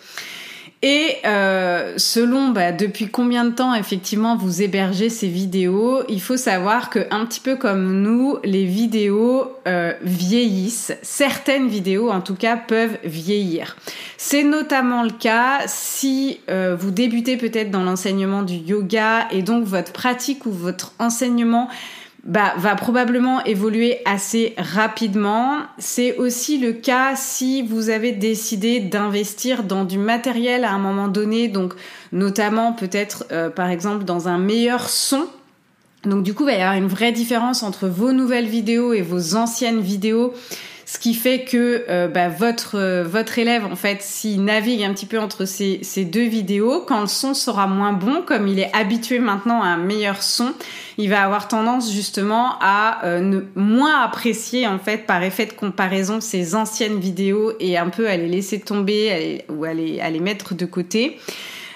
Et 0.85 1.15
euh, 1.25 1.93
selon 1.95 2.49
bah, 2.49 2.73
depuis 2.73 3.07
combien 3.07 3.45
de 3.45 3.51
temps 3.51 3.73
effectivement 3.73 4.35
vous 4.35 4.61
hébergez 4.61 5.09
ces 5.09 5.29
vidéos, 5.29 6.03
il 6.09 6.21
faut 6.21 6.35
savoir 6.35 6.89
que 6.89 7.07
un 7.09 7.25
petit 7.25 7.39
peu 7.39 7.55
comme 7.55 8.01
nous, 8.01 8.37
les 8.43 8.65
vidéos 8.65 9.53
euh, 9.65 9.93
vieillissent. 10.01 10.91
Certaines 11.01 11.69
vidéos, 11.69 12.11
en 12.11 12.19
tout 12.19 12.35
cas, 12.35 12.57
peuvent 12.57 12.97
vieillir. 13.05 13.77
C'est 14.17 14.43
notamment 14.43 15.03
le 15.03 15.11
cas 15.11 15.61
si 15.67 16.41
euh, 16.49 16.75
vous 16.77 16.91
débutez 16.91 17.37
peut-être 17.37 17.71
dans 17.71 17.83
l'enseignement 17.83 18.43
du 18.43 18.55
yoga 18.55 19.29
et 19.31 19.41
donc 19.41 19.63
votre 19.63 19.93
pratique 19.93 20.45
ou 20.45 20.51
votre 20.51 20.91
enseignement 20.99 21.69
bah, 22.23 22.53
va 22.57 22.75
probablement 22.75 23.43
évoluer 23.43 23.99
assez 24.05 24.53
rapidement. 24.57 25.57
C'est 25.77 26.15
aussi 26.17 26.57
le 26.57 26.71
cas 26.71 27.15
si 27.17 27.61
vous 27.61 27.89
avez 27.89 28.13
décidé 28.13 28.79
d'investir 28.79 29.63
dans 29.63 29.83
du 29.83 29.97
matériel 29.97 30.63
à 30.63 30.71
un 30.71 30.79
moment 30.79 31.09
donné, 31.09 31.49
donc 31.49 31.73
notamment 32.13 32.71
peut-être 32.71 33.25
euh, 33.31 33.49
par 33.49 33.69
exemple 33.69 34.05
dans 34.05 34.29
un 34.29 34.37
meilleur 34.37 34.87
son. 34.87 35.27
Donc 36.05 36.23
du 36.23 36.33
coup, 36.33 36.43
il 36.43 36.47
va 36.47 36.53
y 36.53 36.61
avoir 36.61 36.75
une 36.75 36.87
vraie 36.87 37.11
différence 37.11 37.61
entre 37.61 37.87
vos 37.87 38.13
nouvelles 38.13 38.47
vidéos 38.47 38.93
et 38.93 39.01
vos 39.01 39.35
anciennes 39.35 39.81
vidéos 39.81 40.33
ce 40.93 40.99
qui 40.99 41.15
fait 41.15 41.43
que 41.43 41.85
euh, 41.89 42.07
bah, 42.07 42.29
votre 42.29 42.77
euh, 42.77 43.03
votre 43.03 43.39
élève 43.39 43.65
en 43.65 43.75
fait 43.75 44.03
s'il 44.03 44.43
navigue 44.43 44.83
un 44.83 44.93
petit 44.93 45.07
peu 45.07 45.17
entre 45.17 45.45
ces, 45.45 45.79
ces 45.81 46.05
deux 46.05 46.27
vidéos 46.27 46.83
quand 46.87 47.01
le 47.01 47.07
son 47.07 47.33
sera 47.33 47.65
moins 47.65 47.93
bon 47.93 48.21
comme 48.21 48.47
il 48.47 48.59
est 48.59 48.69
habitué 48.75 49.17
maintenant 49.17 49.63
à 49.63 49.69
un 49.69 49.77
meilleur 49.77 50.21
son 50.21 50.53
il 50.99 51.09
va 51.09 51.23
avoir 51.23 51.47
tendance 51.47 51.91
justement 51.91 52.57
à 52.61 53.03
euh, 53.05 53.21
ne 53.21 53.41
moins 53.55 54.03
apprécier 54.03 54.67
en 54.67 54.77
fait 54.77 55.07
par 55.07 55.23
effet 55.23 55.47
de 55.47 55.53
comparaison 55.53 56.21
ces 56.21 56.53
anciennes 56.53 56.99
vidéos 56.99 57.53
et 57.59 57.75
un 57.75 57.89
peu 57.89 58.07
à 58.07 58.15
les 58.15 58.27
laisser 58.27 58.59
tomber 58.59 59.43
ou 59.49 59.63
à 59.63 59.73
les, 59.73 59.99
à 59.99 60.11
les 60.11 60.19
mettre 60.19 60.53
de 60.53 60.67
côté 60.67 61.17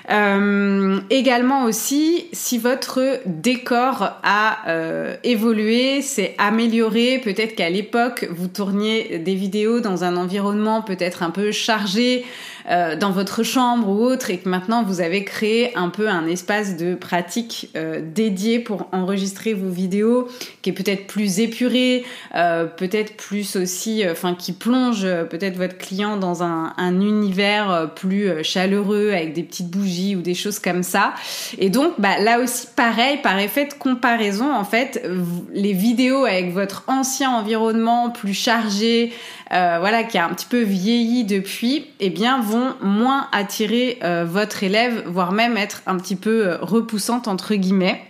euh, 0.10 1.02
également 1.10 1.66
aussi, 1.66 2.28
si 2.32 2.58
votre 2.58 3.20
décor 3.26 4.12
a 4.24 4.60
euh, 4.70 5.16
évolué, 5.24 6.02
c'est 6.02 6.34
amélioré, 6.38 7.20
peut-être 7.22 7.56
qu'à 7.56 7.70
l'époque 7.70 8.26
vous 8.30 8.48
tourniez 8.48 9.20
des 9.20 9.36
vidéos 9.36 9.82
dans 9.82 10.06
un 10.06 10.16
environnement 10.16 10.82
peut-être 10.82 11.24
un 11.24 11.30
peu 11.30 11.52
chargé, 11.52 12.26
euh, 12.70 12.98
dans 12.98 13.12
votre 13.12 13.44
chambre 13.44 13.88
ou 13.88 14.04
autre 14.04 14.30
et 14.30 14.40
que 14.40 14.50
maintenant 14.50 14.84
vous 14.84 15.00
avez 15.00 15.24
créé 15.24 15.72
un 15.78 15.88
peu 15.88 16.10
un 16.10 16.28
espace 16.28 16.76
de 16.76 16.96
pratique 16.96 17.70
euh, 17.78 18.02
dédié 18.04 18.60
pour 18.60 18.90
enregistrer 18.92 19.54
vos 19.54 19.70
vidéos 19.70 20.28
qui 20.62 20.72
est 20.72 20.74
peut-être 20.74 21.08
plus 21.08 21.40
épuré, 21.40 22.04
euh, 22.36 22.66
peut-être 22.66 23.16
plus 23.16 23.56
aussi, 23.56 24.04
enfin 24.10 24.36
qui 24.36 24.52
plonge 24.52 25.08
peut-être 25.30 25.56
votre 25.56 25.78
client 25.78 26.18
dans 26.18 26.44
un, 26.44 26.74
un 26.78 27.00
univers 27.00 27.92
plus 27.96 28.44
chaleureux 28.44 29.12
avec 29.12 29.34
des 29.34 29.44
petites 29.44 29.70
bougies 29.70 30.18
ou 30.18 30.22
des 30.22 30.36
choses 30.36 30.60
comme 30.60 30.84
ça. 30.84 31.14
Et 31.60 31.70
donc 31.70 31.94
bah, 32.00 32.20
là 32.20 32.40
aussi 32.40 32.68
pareil, 32.76 33.20
par 33.24 33.40
effet 33.40 33.66
de 33.66 33.74
comparaison 33.76 34.54
en 34.54 34.66
fait, 34.66 35.08
les 35.54 35.74
vidéos 35.74 36.26
avec 36.26 36.52
votre 36.52 36.84
ancien 36.88 37.30
environnement 37.32 38.10
plus 38.10 38.34
chargé, 38.34 39.14
euh, 39.54 39.78
voilà, 39.80 40.04
qui 40.04 40.18
a 40.18 40.26
un 40.26 40.34
petit 40.34 40.46
peu 40.46 40.62
vieilli 40.62 41.24
depuis, 41.24 41.88
eh 42.00 42.10
bien, 42.10 42.42
vont 42.42 42.76
moins 42.82 43.28
attirer 43.32 44.00
euh, 44.04 44.26
votre 44.28 44.64
élève, 44.64 45.04
voire 45.06 45.32
même 45.32 45.58
être 45.58 45.82
un 45.86 45.98
petit 45.98 46.16
peu 46.16 46.48
euh, 46.48 46.58
repoussante 46.62 47.28
entre 47.28 47.56
guillemets. 47.56 48.07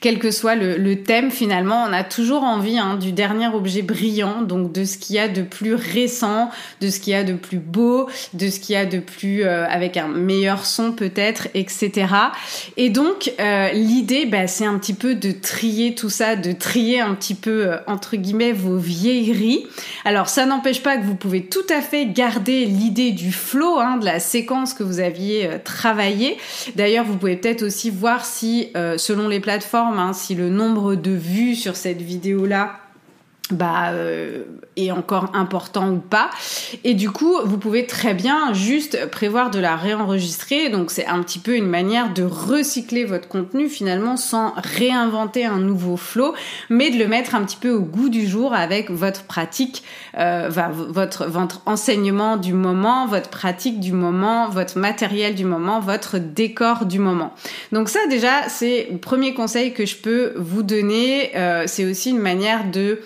Quel 0.00 0.18
que 0.18 0.30
soit 0.30 0.54
le, 0.54 1.02
thème, 1.02 1.30
finalement, 1.30 1.84
on 1.88 1.92
a 1.92 2.04
toujours 2.04 2.42
envie 2.42 2.78
hein, 2.78 2.96
du 2.96 3.12
dernier 3.12 3.48
objet 3.48 3.82
brillant, 3.82 4.42
donc 4.42 4.72
de 4.72 4.84
ce 4.84 4.98
qu'il 4.98 5.16
y 5.16 5.18
a 5.18 5.28
de 5.28 5.42
plus 5.42 5.74
récent, 5.74 6.50
de 6.80 6.88
ce 6.88 7.00
qu'il 7.00 7.12
y 7.12 7.16
a 7.16 7.24
de 7.24 7.34
plus 7.34 7.58
beau, 7.58 8.08
de 8.34 8.48
ce 8.48 8.60
qu'il 8.60 8.74
y 8.74 8.76
a 8.76 8.86
de 8.86 8.98
plus 8.98 9.44
euh, 9.44 9.66
avec 9.68 9.96
un 9.96 10.08
meilleur 10.08 10.64
son 10.64 10.92
peut-être, 10.92 11.48
etc. 11.54 12.06
Et 12.76 12.90
donc 12.90 13.32
euh, 13.40 13.70
l'idée, 13.72 14.26
bah, 14.26 14.46
c'est 14.46 14.64
un 14.64 14.78
petit 14.78 14.94
peu 14.94 15.14
de 15.14 15.32
trier 15.32 15.94
tout 15.94 16.10
ça, 16.10 16.36
de 16.36 16.52
trier 16.52 17.00
un 17.00 17.14
petit 17.14 17.34
peu 17.34 17.66
euh, 17.66 17.76
entre 17.86 18.16
guillemets 18.16 18.52
vos 18.52 18.78
vieilleries. 18.78 19.66
Alors 20.04 20.28
ça 20.28 20.46
n'empêche 20.46 20.82
pas 20.82 20.96
que 20.96 21.04
vous 21.04 21.16
pouvez 21.16 21.44
tout 21.44 21.66
à 21.70 21.80
fait 21.80 22.06
garder 22.06 22.64
l'idée 22.64 23.12
du 23.12 23.32
flow, 23.32 23.78
hein, 23.78 23.96
de 23.98 24.04
la 24.04 24.20
séquence 24.20 24.74
que 24.74 24.82
vous 24.82 25.00
aviez 25.00 25.50
travaillé. 25.64 26.36
D'ailleurs, 26.76 27.04
vous 27.04 27.16
pouvez 27.16 27.36
peut-être 27.36 27.62
aussi 27.62 27.90
voir 27.90 28.24
si, 28.24 28.68
selon 28.96 29.28
les 29.28 29.40
plateformes 29.40 29.65
Hein, 29.74 30.12
si 30.12 30.34
le 30.34 30.48
nombre 30.48 30.94
de 30.94 31.10
vues 31.10 31.54
sur 31.54 31.76
cette 31.76 32.00
vidéo-là 32.00 32.78
bah 33.50 33.90
euh, 33.92 34.42
est 34.76 34.90
encore 34.90 35.30
important 35.34 35.90
ou 35.90 35.98
pas. 35.98 36.30
Et 36.84 36.94
du 36.94 37.10
coup 37.10 37.36
vous 37.44 37.58
pouvez 37.58 37.86
très 37.86 38.14
bien 38.14 38.52
juste 38.52 39.06
prévoir 39.10 39.50
de 39.50 39.58
la 39.58 39.76
réenregistrer. 39.76 40.68
Donc 40.68 40.90
c'est 40.90 41.06
un 41.06 41.22
petit 41.22 41.38
peu 41.38 41.56
une 41.56 41.68
manière 41.68 42.12
de 42.12 42.24
recycler 42.24 43.04
votre 43.04 43.28
contenu 43.28 43.68
finalement 43.68 44.16
sans 44.16 44.52
réinventer 44.56 45.44
un 45.44 45.58
nouveau 45.58 45.96
flow 45.96 46.34
mais 46.70 46.90
de 46.90 46.98
le 46.98 47.06
mettre 47.06 47.34
un 47.34 47.44
petit 47.44 47.56
peu 47.56 47.70
au 47.70 47.80
goût 47.80 48.08
du 48.08 48.26
jour 48.26 48.52
avec 48.52 48.90
votre 48.90 49.24
pratique 49.24 49.82
euh, 50.18 50.48
votre 50.50 51.62
enseignement 51.66 52.36
du 52.36 52.52
moment 52.52 53.06
votre 53.06 53.30
pratique 53.30 53.80
du 53.80 53.92
moment 53.92 54.48
votre 54.48 54.78
matériel 54.78 55.34
du 55.34 55.44
moment 55.44 55.80
votre 55.80 56.18
décor 56.18 56.86
du 56.86 56.98
moment. 56.98 57.32
Donc 57.72 57.88
ça 57.88 58.00
déjà 58.08 58.48
c'est 58.48 58.88
le 58.90 58.98
premier 58.98 59.34
conseil 59.34 59.72
que 59.72 59.86
je 59.86 59.96
peux 59.96 60.32
vous 60.36 60.62
donner. 60.62 61.30
Euh, 61.36 61.64
c'est 61.66 61.84
aussi 61.84 62.10
une 62.10 62.18
manière 62.18 62.70
de 62.70 63.00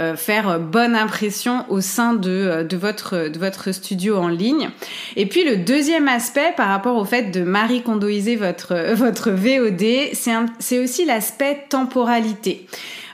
euh, 0.00 0.16
faire 0.16 0.58
bonne 0.58 0.94
impression 0.94 1.66
au 1.68 1.80
sein 1.80 2.14
de, 2.14 2.30
euh, 2.30 2.64
de, 2.64 2.76
votre, 2.76 3.28
de 3.28 3.38
votre 3.38 3.72
studio 3.72 4.16
en 4.16 4.28
ligne. 4.28 4.70
Et 5.16 5.26
puis 5.26 5.44
le 5.44 5.58
deuxième 5.58 6.08
aspect 6.08 6.54
par 6.56 6.68
rapport 6.68 6.96
au 6.96 7.04
fait 7.04 7.30
de 7.30 7.42
Marie 7.42 7.82
Condoiser 7.82 8.36
votre, 8.36 8.92
votre 8.94 9.30
VOD, 9.30 10.14
c'est 10.58 10.78
aussi 10.78 11.04
l'aspect 11.04 11.66
temporalité. 11.68 12.66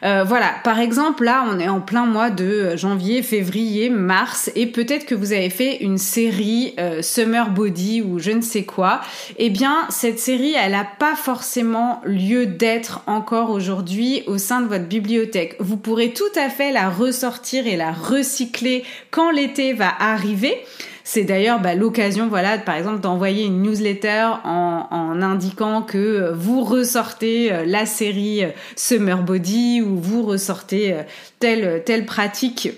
Euh, 0.04 0.24
voilà, 0.24 0.54
par 0.64 0.78
exemple, 0.78 1.24
là, 1.24 1.44
on 1.50 1.58
est 1.58 1.68
en 1.68 1.80
plein 1.80 2.06
mois 2.06 2.30
de 2.30 2.76
janvier, 2.76 3.22
février, 3.22 3.90
mars, 3.90 4.50
et 4.54 4.66
peut-être 4.66 5.06
que 5.06 5.14
vous 5.14 5.32
avez 5.32 5.50
fait 5.50 5.78
une 5.78 5.98
série 5.98 6.74
euh, 6.78 7.02
Summer 7.02 7.50
Body 7.50 8.02
ou 8.02 8.18
je 8.18 8.30
ne 8.30 8.40
sais 8.40 8.64
quoi. 8.64 9.00
Eh 9.38 9.50
bien, 9.50 9.86
cette 9.88 10.18
série, 10.18 10.54
elle 10.54 10.72
n'a 10.72 10.86
pas 10.98 11.14
forcément 11.14 12.00
lieu 12.04 12.46
d'être 12.46 13.02
encore 13.06 13.50
aujourd'hui 13.50 14.22
au 14.26 14.38
sein 14.38 14.60
de 14.60 14.66
votre 14.66 14.86
bibliothèque. 14.86 15.56
Vous 15.60 15.76
pourrez 15.76 16.12
tout 16.12 16.24
à 16.36 16.48
fait 16.48 16.72
la 16.72 16.90
ressortir 16.90 17.66
et 17.66 17.76
la 17.76 17.92
recycler 17.92 18.84
quand 19.10 19.30
l'été 19.30 19.72
va 19.72 19.92
arriver. 19.98 20.56
C'est 21.08 21.22
d'ailleurs 21.22 21.60
bah, 21.60 21.76
l'occasion, 21.76 22.26
voilà, 22.26 22.58
par 22.58 22.74
exemple, 22.74 22.98
d'envoyer 22.98 23.44
une 23.44 23.62
newsletter 23.62 24.26
en, 24.42 24.88
en, 24.90 25.22
indiquant 25.22 25.82
que 25.82 25.96
euh, 25.98 26.32
vous 26.32 26.64
ressortez 26.64 27.52
euh, 27.52 27.64
la 27.64 27.86
série 27.86 28.42
euh, 28.42 28.48
Summer 28.74 29.22
Body 29.22 29.82
ou 29.82 30.00
vous 30.00 30.24
ressortez 30.24 30.96
telle 31.38 31.84
telle 31.84 32.06
pratique 32.06 32.70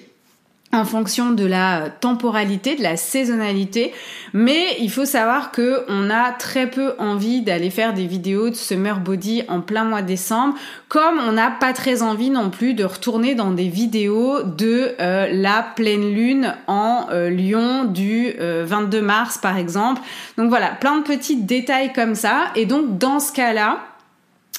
en 0.72 0.84
fonction 0.84 1.30
de 1.30 1.46
la 1.46 1.88
temporalité, 1.88 2.76
de 2.76 2.82
la 2.82 2.98
saisonnalité, 2.98 3.94
mais 4.34 4.76
il 4.80 4.90
faut 4.90 5.06
savoir 5.06 5.50
que 5.50 5.84
on 5.88 6.10
a 6.10 6.30
très 6.32 6.66
peu 6.66 6.92
envie 6.98 7.40
d'aller 7.40 7.70
faire 7.70 7.94
des 7.94 8.06
vidéos 8.06 8.50
de 8.50 8.54
summer 8.54 9.00
body 9.00 9.44
en 9.48 9.62
plein 9.62 9.84
mois 9.84 10.02
de 10.02 10.08
décembre, 10.08 10.54
comme 10.88 11.18
on 11.26 11.32
n'a 11.32 11.50
pas 11.50 11.72
très 11.72 12.02
envie 12.02 12.28
non 12.28 12.50
plus 12.50 12.74
de 12.74 12.84
retourner 12.84 13.34
dans 13.34 13.50
des 13.50 13.68
vidéos 13.68 14.42
de 14.42 14.94
euh, 15.00 15.28
la 15.32 15.62
pleine 15.62 16.12
lune 16.12 16.54
en 16.66 17.06
euh, 17.10 17.30
Lyon 17.30 17.84
du 17.84 18.34
22 18.38 18.98
euh, 18.98 19.02
mars 19.02 19.38
par 19.38 19.56
exemple. 19.56 20.02
Donc 20.36 20.50
voilà, 20.50 20.68
plein 20.68 20.98
de 20.98 21.02
petits 21.02 21.36
détails 21.36 21.94
comme 21.94 22.14
ça 22.14 22.48
et 22.56 22.66
donc 22.66 22.98
dans 22.98 23.20
ce 23.20 23.32
cas-là, 23.32 23.87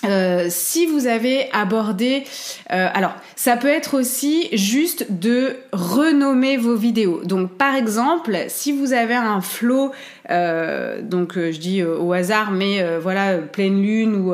euh, 0.05 0.47
si 0.49 0.85
vous 0.85 1.07
avez 1.07 1.49
abordé, 1.51 2.23
euh, 2.71 2.87
alors 2.93 3.13
ça 3.35 3.57
peut 3.57 3.67
être 3.67 3.99
aussi 3.99 4.47
juste 4.53 5.07
de 5.09 5.57
renommer 5.73 6.57
vos 6.57 6.75
vidéos. 6.75 7.21
Donc 7.25 7.57
par 7.57 7.75
exemple, 7.75 8.37
si 8.47 8.71
vous 8.71 8.93
avez 8.93 9.15
un 9.15 9.41
flow, 9.41 9.91
euh, 10.29 11.01
donc 11.01 11.33
je 11.35 11.57
dis 11.57 11.83
au 11.83 12.13
hasard, 12.13 12.51
mais 12.51 12.83
voilà 12.99 13.37
pleine 13.37 13.81
lune 13.81 14.15
ou 14.15 14.33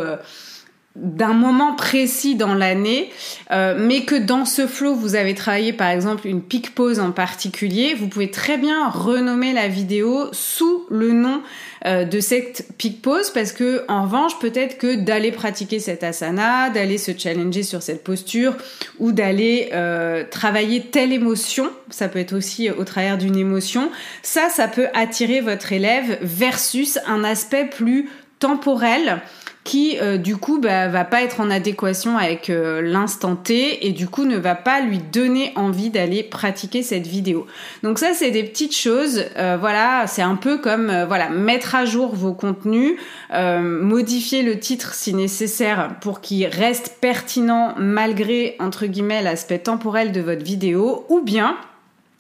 d'un 0.95 1.33
moment 1.33 1.73
précis 1.73 2.35
dans 2.35 2.53
l'année, 2.53 3.09
euh, 3.51 3.75
mais 3.77 4.05
que 4.05 4.15
dans 4.15 4.45
ce 4.45 4.65
flow, 4.65 4.95
vous 4.95 5.15
avez 5.15 5.35
travaillé 5.35 5.73
par 5.73 5.89
exemple 5.89 6.25
une 6.25 6.41
pic 6.41 6.73
pause 6.73 6.99
en 6.99 7.11
particulier, 7.11 7.93
vous 7.93 8.07
pouvez 8.07 8.31
très 8.31 8.57
bien 8.57 8.89
renommer 8.89 9.51
la 9.51 9.67
vidéo 9.67 10.29
sous 10.31 10.85
le 10.89 11.11
nom 11.11 11.41
euh, 11.85 12.05
de 12.05 12.21
cette 12.21 12.69
pic 12.77 13.01
pause 13.01 13.29
parce 13.29 13.51
que 13.51 13.83
en 13.89 14.03
revanche, 14.03 14.39
peut-être 14.39 14.77
que 14.77 14.95
d'aller 14.95 15.33
pratiquer 15.33 15.79
cette 15.79 16.01
asana, 16.03 16.69
d'aller 16.69 16.97
se 16.97 17.11
challenger 17.17 17.63
sur 17.63 17.83
cette 17.83 18.03
posture 18.03 18.55
ou 18.99 19.11
d'aller 19.11 19.71
euh, 19.73 20.23
travailler 20.31 20.81
telle 20.81 21.11
émotion, 21.11 21.69
ça 21.89 22.07
peut 22.07 22.19
être 22.19 22.33
aussi 22.33 22.71
au 22.71 22.85
travers 22.85 23.17
d'une 23.17 23.35
émotion, 23.35 23.91
ça, 24.23 24.47
ça 24.49 24.69
peut 24.69 24.87
attirer 24.93 25.41
votre 25.41 25.73
élève 25.73 26.17
versus 26.21 26.99
un 27.05 27.25
aspect 27.25 27.65
plus 27.65 28.09
temporel 28.39 29.21
qui 29.65 29.97
euh, 29.99 30.17
du 30.17 30.37
coup 30.37 30.59
bah, 30.59 30.87
va 30.87 31.03
pas 31.03 31.23
être 31.23 31.41
en 31.41 31.49
adéquation 31.49 32.17
avec 32.17 32.49
euh, 32.49 32.81
l'instant 32.81 33.35
T 33.35 33.85
et 33.85 33.91
du 33.91 34.07
coup 34.07 34.23
ne 34.23 34.37
va 34.37 34.55
pas 34.55 34.79
lui 34.79 34.99
donner 34.99 35.51
envie 35.55 35.89
d'aller 35.89 36.23
pratiquer 36.23 36.83
cette 36.83 37.07
vidéo. 37.07 37.47
Donc 37.83 37.97
ça 37.99 38.13
c'est 38.13 38.31
des 38.31 38.43
petites 38.43 38.75
choses, 38.75 39.25
euh, 39.37 39.57
voilà, 39.59 40.05
c'est 40.07 40.21
un 40.21 40.35
peu 40.35 40.59
comme 40.59 41.05
voilà 41.07 41.29
mettre 41.29 41.73
à 41.73 41.83
jour 41.83 42.15
vos 42.15 42.33
contenus, 42.33 42.97
modifier 43.33 44.43
le 44.43 44.59
titre 44.59 44.93
si 44.93 45.13
nécessaire 45.15 45.95
pour 45.99 46.21
qu'il 46.21 46.45
reste 46.45 46.97
pertinent 47.01 47.73
malgré 47.77 48.55
entre 48.59 48.85
guillemets 48.85 49.23
l'aspect 49.23 49.59
temporel 49.59 50.11
de 50.11 50.21
votre 50.21 50.43
vidéo 50.43 51.05
ou 51.09 51.21
bien 51.21 51.57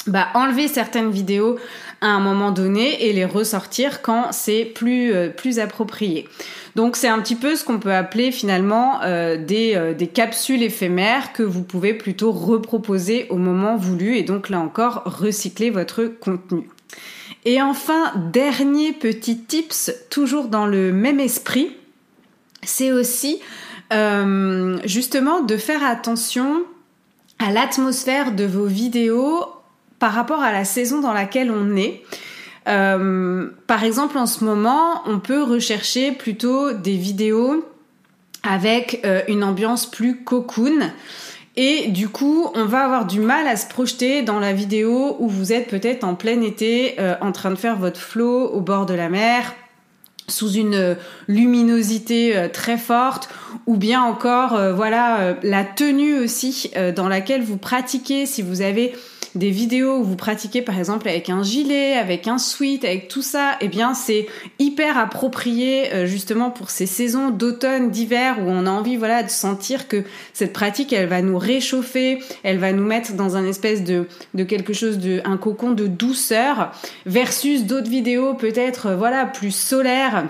bah, 0.07 0.27
enlever 0.33 0.67
certaines 0.67 1.11
vidéos 1.11 1.57
à 2.01 2.07
un 2.07 2.19
moment 2.19 2.51
donné 2.51 3.07
et 3.07 3.13
les 3.13 3.25
ressortir 3.25 4.01
quand 4.01 4.31
c'est 4.31 4.65
plus, 4.65 5.13
plus 5.35 5.59
approprié. 5.59 6.27
Donc 6.75 6.97
c'est 6.97 7.07
un 7.07 7.19
petit 7.19 7.35
peu 7.35 7.55
ce 7.55 7.63
qu'on 7.63 7.79
peut 7.79 7.93
appeler 7.93 8.31
finalement 8.31 9.01
euh, 9.03 9.37
des, 9.37 9.75
euh, 9.75 9.93
des, 9.93 10.07
capsules 10.07 10.61
éphémères 10.61 11.31
que 11.31 11.41
vous 11.41 11.63
pouvez 11.63 11.93
plutôt 11.93 12.33
reproposer 12.33 13.27
au 13.29 13.37
moment 13.37 13.77
voulu 13.77 14.17
et 14.17 14.23
donc 14.23 14.49
là 14.49 14.59
encore 14.59 15.03
recycler 15.05 15.69
votre 15.69 16.03
contenu. 16.03 16.69
Et 17.45 17.61
enfin, 17.61 18.11
dernier 18.33 18.91
petit 18.91 19.37
tips, 19.37 19.93
toujours 20.09 20.49
dans 20.49 20.65
le 20.65 20.91
même 20.91 21.21
esprit, 21.21 21.71
c'est 22.61 22.91
aussi 22.91 23.39
euh, 23.93 24.77
justement 24.83 25.41
de 25.41 25.55
faire 25.55 25.83
attention 25.85 26.63
à 27.39 27.51
l'atmosphère 27.51 28.33
de 28.33 28.43
vos 28.43 28.65
vidéos 28.65 29.45
par 30.05 30.13
rapport 30.13 30.43
à 30.43 30.51
la 30.51 30.65
saison 30.65 31.01
dans 31.01 31.13
laquelle 31.13 31.49
on 31.49 31.75
est. 31.75 32.03
Euh, 32.67 33.47
par 33.65 33.83
exemple, 33.83 34.19
en 34.19 34.27
ce 34.27 34.43
moment, 34.43 35.01
on 35.07 35.17
peut 35.17 35.41
rechercher 35.41 36.11
plutôt 36.11 36.73
des 36.73 36.95
vidéos 36.95 37.65
avec 38.43 39.01
euh, 39.03 39.23
une 39.27 39.43
ambiance 39.43 39.89
plus 39.89 40.23
cocoon. 40.23 40.91
Et 41.55 41.87
du 41.87 42.07
coup, 42.07 42.51
on 42.53 42.65
va 42.65 42.83
avoir 42.83 43.07
du 43.07 43.19
mal 43.19 43.47
à 43.47 43.55
se 43.55 43.67
projeter 43.67 44.21
dans 44.21 44.39
la 44.39 44.53
vidéo 44.53 45.15
où 45.17 45.27
vous 45.27 45.51
êtes 45.51 45.69
peut-être 45.69 46.03
en 46.03 46.13
plein 46.13 46.39
été 46.41 46.97
euh, 46.99 47.15
en 47.19 47.31
train 47.31 47.49
de 47.49 47.55
faire 47.55 47.77
votre 47.77 47.99
flow 47.99 48.45
au 48.45 48.61
bord 48.61 48.85
de 48.85 48.93
la 48.93 49.09
mer, 49.09 49.55
sous 50.27 50.51
une 50.51 50.95
luminosité 51.27 52.47
très 52.53 52.77
forte 52.77 53.27
ou 53.65 53.75
bien 53.75 54.03
encore 54.03 54.59
voilà 54.73 55.35
la 55.43 55.63
tenue 55.63 56.17
aussi 56.17 56.71
dans 56.95 57.07
laquelle 57.07 57.43
vous 57.43 57.57
pratiquez 57.57 58.25
si 58.25 58.41
vous 58.41 58.61
avez 58.61 58.95
des 59.35 59.51
vidéos 59.51 59.97
où 59.97 60.03
vous 60.03 60.15
pratiquez 60.15 60.61
par 60.61 60.77
exemple 60.77 61.07
avec 61.07 61.29
un 61.29 61.43
gilet, 61.43 61.93
avec 61.93 62.27
un 62.27 62.37
sweat, 62.37 62.83
avec 62.85 63.07
tout 63.07 63.21
ça, 63.21 63.57
eh 63.61 63.67
bien 63.67 63.93
c'est 63.93 64.27
hyper 64.59 64.97
approprié 64.97 65.93
euh, 65.93 66.05
justement 66.05 66.49
pour 66.49 66.69
ces 66.69 66.85
saisons 66.85 67.29
d'automne, 67.29 67.91
d'hiver 67.91 68.37
où 68.39 68.49
on 68.49 68.65
a 68.65 68.69
envie 68.69 68.95
voilà 68.95 69.23
de 69.23 69.29
sentir 69.29 69.87
que 69.87 70.03
cette 70.33 70.53
pratique 70.53 70.93
elle 70.93 71.07
va 71.07 71.21
nous 71.21 71.37
réchauffer, 71.37 72.19
elle 72.43 72.57
va 72.57 72.71
nous 72.71 72.85
mettre 72.85 73.13
dans 73.13 73.35
un 73.35 73.45
espèce 73.45 73.83
de 73.83 74.07
de 74.33 74.43
quelque 74.43 74.73
chose 74.73 74.97
de 74.97 75.21
un 75.25 75.37
cocon 75.37 75.71
de 75.71 75.87
douceur 75.87 76.71
versus 77.05 77.65
d'autres 77.65 77.89
vidéos 77.89 78.33
peut-être 78.33 78.87
euh, 78.87 78.95
voilà 78.95 79.25
plus 79.25 79.53
solaires 79.53 80.25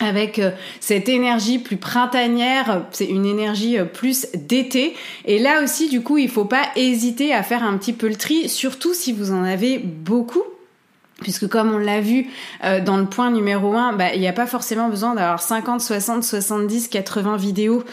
avec 0.00 0.38
euh, 0.38 0.50
cette 0.80 1.08
énergie 1.08 1.58
plus 1.58 1.76
printanière, 1.76 2.86
c'est 2.90 3.06
une 3.06 3.26
énergie 3.26 3.78
euh, 3.78 3.84
plus 3.84 4.26
d'été. 4.34 4.94
Et 5.26 5.38
là 5.38 5.62
aussi, 5.62 5.88
du 5.88 6.00
coup, 6.00 6.18
il 6.18 6.28
faut 6.28 6.46
pas 6.46 6.64
hésiter 6.74 7.32
à 7.32 7.42
faire 7.42 7.62
un 7.62 7.76
petit 7.76 7.92
peu 7.92 8.08
le 8.08 8.16
tri, 8.16 8.48
surtout 8.48 8.94
si 8.94 9.12
vous 9.12 9.30
en 9.30 9.44
avez 9.44 9.78
beaucoup. 9.78 10.42
Puisque 11.20 11.48
comme 11.48 11.72
on 11.72 11.78
l'a 11.78 12.00
vu 12.00 12.28
euh, 12.64 12.80
dans 12.80 12.96
le 12.96 13.06
point 13.06 13.30
numéro 13.30 13.74
1, 13.74 13.94
bah, 13.94 14.14
il 14.14 14.20
n'y 14.20 14.28
a 14.28 14.32
pas 14.32 14.46
forcément 14.46 14.88
besoin 14.88 15.14
d'avoir 15.14 15.40
50, 15.40 15.80
60, 15.80 16.24
70, 16.24 16.88
80 16.88 17.36
vidéos 17.36 17.84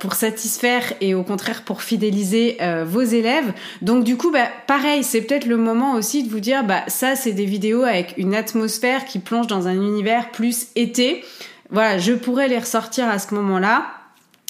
pour 0.00 0.14
satisfaire 0.14 0.82
et 1.00 1.14
au 1.14 1.22
contraire 1.22 1.62
pour 1.62 1.82
fidéliser 1.82 2.58
vos 2.84 3.02
élèves. 3.02 3.52
Donc 3.82 4.04
du 4.04 4.16
coup, 4.16 4.30
bah, 4.30 4.48
pareil, 4.66 5.04
c'est 5.04 5.20
peut-être 5.22 5.46
le 5.46 5.56
moment 5.56 5.94
aussi 5.94 6.22
de 6.22 6.30
vous 6.30 6.40
dire, 6.40 6.64
bah, 6.64 6.82
ça 6.88 7.16
c'est 7.16 7.32
des 7.32 7.44
vidéos 7.44 7.82
avec 7.82 8.14
une 8.16 8.34
atmosphère 8.34 9.04
qui 9.04 9.18
plonge 9.18 9.46
dans 9.46 9.68
un 9.68 9.74
univers 9.74 10.30
plus 10.30 10.68
été. 10.76 11.24
Voilà, 11.70 11.98
je 11.98 12.12
pourrais 12.12 12.48
les 12.48 12.58
ressortir 12.58 13.08
à 13.08 13.18
ce 13.18 13.34
moment-là 13.34 13.95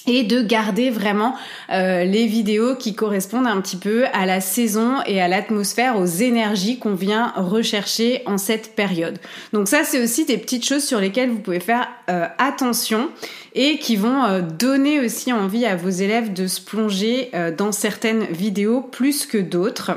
et 0.07 0.23
de 0.23 0.43
garder 0.43 0.91
vraiment 0.91 1.35
euh, 1.71 2.05
les 2.05 2.27
vidéos 2.27 2.77
qui 2.77 2.95
correspondent 2.95 3.47
un 3.47 3.61
petit 3.61 3.77
peu 3.77 4.05
à 4.13 4.27
la 4.27 4.41
saison 4.41 5.03
et 5.07 5.21
à 5.21 5.29
l'atmosphère, 5.29 5.99
aux 5.99 6.07
énergies 6.07 6.79
qu'on 6.79 6.95
vient 6.95 7.33
rechercher 7.37 8.23
en 8.27 8.39
cette 8.39 8.75
période. 8.75 9.19
Donc 9.53 9.69
ça, 9.69 9.85
c'est 9.85 10.03
aussi 10.03 10.25
des 10.25 10.39
petites 10.39 10.65
choses 10.65 10.85
sur 10.85 11.01
lesquelles 11.01 11.31
vous 11.31 11.41
pouvez 11.41 11.61
faire 11.61 11.89
euh, 12.11 12.27
attention 12.39 13.09
et 13.55 13.79
qui 13.79 13.97
vont 13.97 14.25
euh, 14.25 14.41
donner 14.43 15.01
aussi 15.01 15.33
envie 15.33 15.67
à 15.67 15.77
vos 15.77 15.91
élèves 15.91 16.33
de 16.33 16.47
se 16.47 16.61
plonger 16.61 17.31
dans 17.57 17.73
certaines 17.73 18.25
vidéos 18.25 18.81
plus 18.81 19.27
que 19.27 19.39
d'autres 19.39 19.93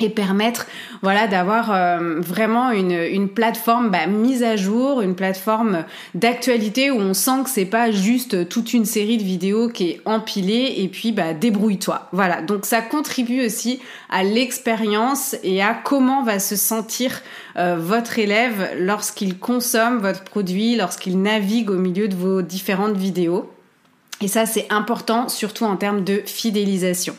et 0.00 0.08
permettre 0.08 0.66
voilà 1.02 1.28
d'avoir 1.28 1.72
euh, 1.72 2.20
vraiment 2.20 2.70
une, 2.70 3.28
plateforme 3.28 3.90
bah, 3.90 4.06
mise 4.06 4.42
à 4.42 4.56
jour, 4.56 5.00
une 5.02 5.14
plateforme 5.14 5.84
d'actualité 6.14 6.90
où 6.90 6.98
on 6.98 7.14
sent 7.14 7.44
que 7.44 7.50
c'est 7.50 7.64
pas 7.64 7.90
juste 7.90 8.48
toute 8.48 8.74
une 8.74 8.84
série 8.84 9.18
de 9.18 9.22
vidéos 9.22 9.68
qui 9.68 9.90
est 9.90 10.00
empilée 10.04 10.74
et 10.78 10.88
puis 10.88 11.12
bah 11.12 11.32
débrouille-toi. 11.32 12.08
Voilà, 12.12 12.42
donc 12.42 12.66
ça 12.66 12.82
contribue 12.82 13.44
aussi 13.44 13.80
à 14.10 14.24
l'expérience 14.24 15.36
et 15.44 15.62
à 15.62 15.74
comment 15.74 16.24
va 16.24 16.38
se 16.38 16.56
sentir 16.56 17.22
euh, 17.56 17.76
votre 17.78 18.18
élève 18.18 18.72
lorsqu'il 18.78 19.38
consomme 19.38 19.98
votre 19.98 20.24
produit, 20.24 20.76
lorsqu'il 20.76 21.20
navigue 21.22 21.70
au 21.70 21.78
milieu 21.78 22.08
de 22.08 22.16
vos 22.16 22.42
différentes 22.42 22.96
vidéos. 22.96 23.53
Et 24.24 24.28
ça, 24.28 24.46
c'est 24.46 24.66
important, 24.70 25.28
surtout 25.28 25.64
en 25.64 25.76
termes 25.76 26.02
de 26.02 26.22
fidélisation. 26.24 27.14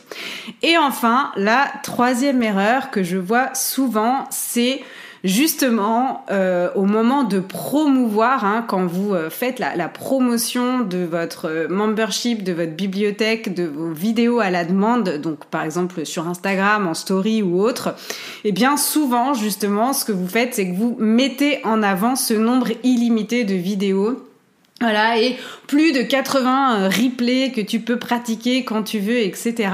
Et 0.64 0.76
enfin, 0.76 1.30
la 1.36 1.68
troisième 1.84 2.42
erreur 2.42 2.90
que 2.90 3.04
je 3.04 3.16
vois 3.16 3.54
souvent, 3.54 4.24
c'est 4.30 4.80
justement 5.22 6.24
euh, 6.32 6.68
au 6.74 6.82
moment 6.82 7.22
de 7.22 7.38
promouvoir, 7.38 8.44
hein, 8.44 8.64
quand 8.66 8.86
vous 8.86 9.14
euh, 9.14 9.30
faites 9.30 9.60
la, 9.60 9.88
promotion 9.88 10.80
de 10.80 11.04
votre 11.04 11.48
euh, 11.48 11.68
membership, 11.68 12.42
de 12.42 12.52
votre 12.52 12.72
bibliothèque, 12.72 13.54
de 13.54 13.62
vos 13.62 13.92
vidéos 13.92 14.40
à 14.40 14.50
la 14.50 14.64
demande, 14.64 15.18
donc 15.18 15.44
par 15.44 15.62
exemple 15.62 16.04
sur 16.04 16.26
Instagram, 16.26 16.88
en 16.88 16.94
story 16.94 17.40
ou 17.40 17.62
autre, 17.62 17.94
et 18.42 18.48
eh 18.48 18.52
bien 18.52 18.76
souvent 18.76 19.32
justement 19.32 19.92
ce 19.92 20.04
que 20.04 20.12
vous 20.12 20.26
faites, 20.26 20.54
c'est 20.54 20.68
que 20.68 20.74
vous 20.74 20.96
mettez 20.98 21.60
en 21.64 21.84
avant 21.84 22.16
ce 22.16 22.34
nombre 22.34 22.70
illimité 22.82 23.44
de 23.44 23.54
vidéos 23.54 24.26
voilà, 24.78 25.18
et 25.18 25.38
plus 25.66 25.92
de 25.92 26.02
80 26.02 26.80
euh, 26.80 26.88
replays 26.88 27.50
que 27.50 27.62
tu 27.62 27.80
peux 27.80 27.98
pratiquer 27.98 28.62
quand 28.62 28.82
tu 28.82 28.98
veux, 28.98 29.20
etc. 29.20 29.70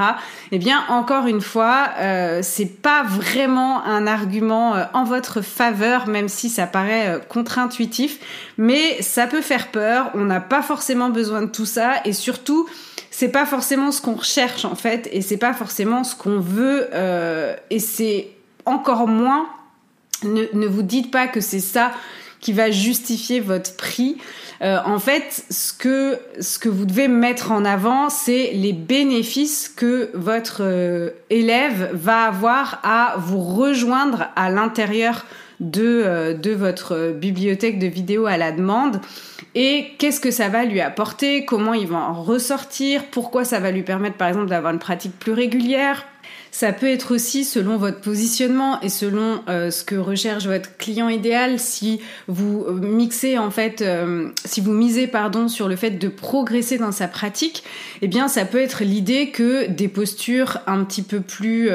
Eh 0.53 0.59
bien, 0.59 0.85
encore 0.87 1.27
une 1.27 1.41
fois, 1.41 1.89
euh, 1.99 2.39
c'est 2.41 2.81
pas 2.81 3.03
vraiment 3.03 3.83
un 3.83 4.07
argument 4.07 4.75
euh, 4.75 4.85
en 4.93 5.03
votre 5.03 5.41
faveur, 5.41 6.07
même 6.07 6.29
si 6.29 6.47
ça 6.47 6.67
paraît 6.67 7.09
euh, 7.09 7.19
contre-intuitif, 7.19 8.19
mais 8.57 9.01
ça 9.01 9.27
peut 9.27 9.41
faire 9.41 9.71
peur. 9.71 10.09
On 10.13 10.23
n'a 10.23 10.39
pas 10.39 10.61
forcément 10.61 11.09
besoin 11.09 11.41
de 11.41 11.47
tout 11.47 11.65
ça, 11.65 11.95
et 12.05 12.13
surtout, 12.13 12.65
c'est 13.11 13.27
pas 13.27 13.45
forcément 13.45 13.91
ce 13.91 14.01
qu'on 14.01 14.15
recherche 14.15 14.63
en 14.63 14.75
fait, 14.75 15.09
et 15.11 15.21
c'est 15.21 15.37
pas 15.37 15.53
forcément 15.53 16.05
ce 16.05 16.15
qu'on 16.15 16.39
veut, 16.39 16.87
et 17.69 17.79
c'est 17.79 18.29
encore 18.65 19.07
moins. 19.07 19.47
Ne, 20.23 20.43
ne 20.53 20.65
vous 20.65 20.81
dites 20.81 21.11
pas 21.11 21.27
que 21.27 21.41
c'est 21.41 21.59
ça 21.59 21.91
qui 22.39 22.53
va 22.53 22.71
justifier 22.71 23.39
votre 23.39 23.75
prix. 23.75 24.17
Euh, 24.63 24.77
en 24.85 24.97
fait, 24.97 25.45
ce 25.49 25.73
que, 25.73 26.69
vous 26.69 26.85
devez 26.85 27.09
mettre 27.09 27.51
en 27.51 27.65
avant, 27.65 28.09
c'est 28.09 28.51
les 28.53 28.71
bénéfices 28.71 29.67
que 29.67 30.09
votre 30.13 30.61
euh, 30.61 31.09
élève 31.29 31.89
va 31.93 32.23
avoir 32.23 32.79
à 32.83 33.15
vous 33.17 33.41
rejoindre 33.41 34.27
à 34.37 34.49
l'intérieur 34.49 35.25
de, 35.59 35.83
euh, 36.05 36.33
de 36.33 36.51
votre 36.51 37.11
bibliothèque 37.11 37.77
de 37.77 37.87
vidéos 37.87 38.25
à 38.25 38.37
la 38.37 38.53
demande. 38.53 39.01
Et 39.53 39.91
qu'est-ce 39.99 40.21
que 40.21 40.31
ça 40.31 40.47
va 40.47 40.63
lui 40.63 40.79
apporter, 40.79 41.43
comment 41.43 41.73
il 41.73 41.87
va 41.87 41.97
en 41.97 42.13
ressortir, 42.13 43.03
pourquoi 43.11 43.43
ça 43.43 43.59
va 43.59 43.69
lui 43.69 43.83
permettre 43.83 44.15
par 44.15 44.29
exemple 44.29 44.47
d'avoir 44.47 44.73
une 44.73 44.79
pratique 44.79 45.19
plus 45.19 45.33
régulière, 45.33 46.05
Ça 46.51 46.71
peut 46.71 46.87
être 46.87 47.13
aussi 47.13 47.43
selon 47.43 47.77
votre 47.77 47.99
positionnement 47.99 48.79
et 48.81 48.89
selon 48.89 49.43
euh, 49.49 49.71
ce 49.71 49.83
que 49.83 49.95
recherche 49.95 50.45
votre 50.45 50.77
client 50.77 51.09
idéal. 51.09 51.59
Si 51.59 51.99
vous 52.27 52.65
mixez 52.71 53.37
en 53.37 53.51
fait, 53.51 53.83
si 54.45 54.61
vous 54.61 54.71
misez 54.71 55.07
pardon 55.07 55.47
sur 55.47 55.67
le 55.67 55.75
fait 55.75 55.91
de 55.91 56.07
progresser 56.07 56.77
dans 56.77 56.91
sa 56.91 57.07
pratique, 57.07 57.63
eh 58.01 58.07
bien 58.07 58.27
ça 58.27 58.45
peut 58.45 58.59
être 58.59 58.83
l'idée 58.83 59.29
que 59.29 59.67
des 59.67 59.87
postures 59.87 60.59
un 60.67 60.83
petit 60.83 61.01
peu 61.01 61.21
plus 61.21 61.69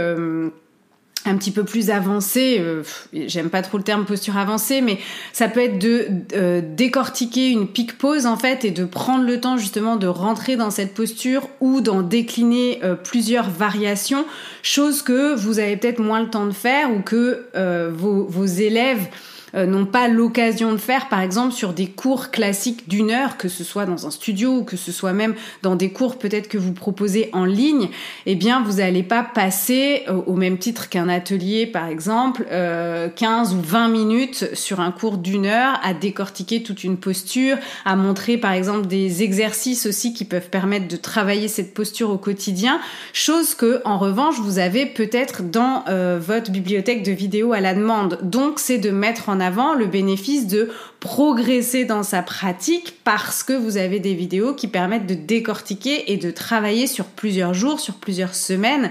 un 1.28 1.36
petit 1.36 1.50
peu 1.50 1.64
plus 1.64 1.90
avancé, 1.90 2.56
euh, 2.58 2.82
j'aime 3.12 3.50
pas 3.50 3.62
trop 3.62 3.78
le 3.78 3.84
terme 3.84 4.04
posture 4.04 4.36
avancée, 4.36 4.80
mais 4.80 4.98
ça 5.32 5.48
peut 5.48 5.60
être 5.60 5.78
de 5.78 6.08
euh, 6.34 6.60
décortiquer 6.64 7.50
une 7.50 7.68
pique 7.68 7.98
pose 7.98 8.26
en 8.26 8.36
fait 8.36 8.64
et 8.64 8.70
de 8.70 8.84
prendre 8.84 9.24
le 9.24 9.40
temps 9.40 9.56
justement 9.56 9.96
de 9.96 10.06
rentrer 10.06 10.56
dans 10.56 10.70
cette 10.70 10.94
posture 10.94 11.48
ou 11.60 11.80
d'en 11.80 12.02
décliner 12.02 12.80
euh, 12.82 12.94
plusieurs 12.94 13.50
variations, 13.50 14.24
chose 14.62 15.02
que 15.02 15.34
vous 15.34 15.58
avez 15.58 15.76
peut-être 15.76 16.00
moins 16.00 16.20
le 16.20 16.30
temps 16.30 16.46
de 16.46 16.52
faire 16.52 16.90
ou 16.92 17.00
que 17.00 17.44
vos, 17.90 18.24
vos 18.24 18.44
élèves 18.44 19.08
euh, 19.54 19.66
n'ont 19.66 19.86
pas 19.86 20.08
l'occasion 20.08 20.72
de 20.72 20.78
faire, 20.78 21.08
par 21.08 21.20
exemple, 21.20 21.52
sur 21.52 21.72
des 21.72 21.86
cours 21.86 22.30
classiques 22.30 22.88
d'une 22.88 23.10
heure, 23.10 23.36
que 23.36 23.48
ce 23.48 23.64
soit 23.64 23.86
dans 23.86 24.06
un 24.06 24.10
studio 24.10 24.58
ou 24.58 24.64
que 24.64 24.76
ce 24.76 24.92
soit 24.92 25.12
même 25.12 25.34
dans 25.62 25.76
des 25.76 25.90
cours 25.90 26.18
peut-être 26.18 26.48
que 26.48 26.58
vous 26.58 26.72
proposez 26.72 27.30
en 27.32 27.44
ligne, 27.44 27.88
eh 28.26 28.34
bien, 28.34 28.62
vous 28.62 28.74
n'allez 28.74 29.02
pas 29.02 29.22
passer 29.22 30.02
euh, 30.08 30.20
au 30.26 30.34
même 30.34 30.58
titre 30.58 30.88
qu'un 30.88 31.08
atelier, 31.08 31.66
par 31.66 31.86
exemple, 31.86 32.44
15 32.44 32.52
euh, 32.52 33.56
ou 33.56 33.60
20 33.60 33.88
minutes 33.88 34.54
sur 34.54 34.80
un 34.80 34.90
cours 34.90 35.18
d'une 35.18 35.46
heure 35.46 35.80
à 35.82 35.94
décortiquer 35.94 36.62
toute 36.62 36.84
une 36.84 36.96
posture, 36.96 37.56
à 37.84 37.96
montrer, 37.96 38.36
par 38.36 38.52
exemple, 38.52 38.86
des 38.86 39.22
exercices 39.22 39.86
aussi 39.86 40.12
qui 40.12 40.24
peuvent 40.24 40.50
permettre 40.50 40.88
de 40.88 40.96
travailler 40.96 41.48
cette 41.48 41.74
posture 41.74 42.10
au 42.10 42.18
quotidien, 42.18 42.80
chose 43.12 43.54
que, 43.54 43.80
en 43.84 43.98
revanche, 43.98 44.36
vous 44.40 44.58
avez 44.58 44.86
peut-être 44.86 45.42
dans 45.42 45.84
votre 46.18 46.50
bibliothèque 46.50 47.02
de 47.02 47.12
vidéos 47.12 47.52
à 47.52 47.60
la 47.60 47.74
demande. 47.74 48.18
Donc, 48.22 48.58
c'est 48.58 48.78
de 48.78 48.90
mettre 48.90 49.28
en 49.28 49.37
avant 49.40 49.74
le 49.74 49.86
bénéfice 49.86 50.46
de 50.46 50.70
progresser 51.00 51.84
dans 51.84 52.02
sa 52.02 52.22
pratique 52.22 52.96
parce 53.04 53.42
que 53.42 53.52
vous 53.52 53.76
avez 53.76 54.00
des 54.00 54.14
vidéos 54.14 54.54
qui 54.54 54.68
permettent 54.68 55.06
de 55.06 55.14
décortiquer 55.14 56.12
et 56.12 56.16
de 56.16 56.30
travailler 56.30 56.86
sur 56.86 57.06
plusieurs 57.06 57.54
jours, 57.54 57.80
sur 57.80 57.94
plusieurs 57.94 58.34
semaines, 58.34 58.90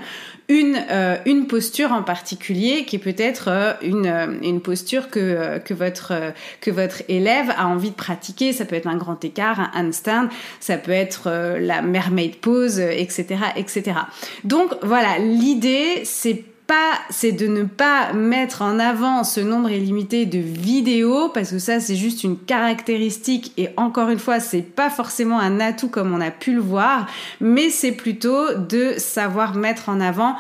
une, 0.49 0.77
euh, 0.89 1.17
une 1.25 1.47
posture 1.47 1.91
en 1.91 2.03
particulier 2.03 2.85
qui 2.85 2.95
est 2.95 2.99
peut-être 2.99 3.49
euh, 3.49 3.73
une, 3.81 4.05
euh, 4.05 4.27
une 4.41 4.61
posture 4.61 5.09
que, 5.09 5.57
que, 5.59 5.73
votre, 5.73 6.13
que 6.61 6.71
votre 6.71 7.03
élève 7.09 7.51
a 7.57 7.67
envie 7.67 7.89
de 7.89 7.95
pratiquer. 7.95 8.53
Ça 8.53 8.65
peut 8.65 8.75
être 8.75 8.87
un 8.87 8.95
grand 8.95 9.23
écart, 9.25 9.59
un 9.59 9.87
handstand, 9.87 10.29
ça 10.59 10.77
peut 10.77 10.91
être 10.91 11.29
la 11.59 11.81
mermaid 11.81 12.35
pose, 12.37 12.79
etc., 12.79 13.39
etc. 13.55 13.97
Donc 14.43 14.73
voilà, 14.83 15.17
l'idée 15.19 16.01
c'est 16.05 16.43
pas, 16.67 16.91
c'est 17.09 17.31
de 17.31 17.47
ne 17.47 17.63
pas 17.63 18.13
mettre 18.13 18.61
en 18.61 18.77
avant 18.77 19.23
ce 19.23 19.39
nombre 19.39 19.71
illimité 19.71 20.25
de 20.25 20.37
vidéos 20.37 21.29
parce 21.29 21.51
que 21.51 21.59
ça 21.59 21.79
c'est 21.79 21.95
juste 21.95 22.23
une 22.23 22.37
caractéristique 22.37 23.53
et 23.57 23.69
encore 23.77 24.09
une 24.09 24.19
fois 24.19 24.39
c'est 24.39 24.61
pas 24.61 24.89
forcément 24.89 25.39
un 25.39 25.59
atout 25.59 25.87
comme 25.87 26.13
on 26.13 26.21
a 26.21 26.29
pu 26.31 26.53
le 26.53 26.61
voir, 26.61 27.07
mais 27.39 27.69
c'est 27.69 27.93
plutôt 27.93 28.53
de 28.53 28.95
savoir 28.97 29.55
mettre 29.55 29.89
en 29.89 30.01
avant 30.01 30.35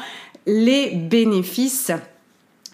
les 0.45 0.91
bénéfices 0.91 1.91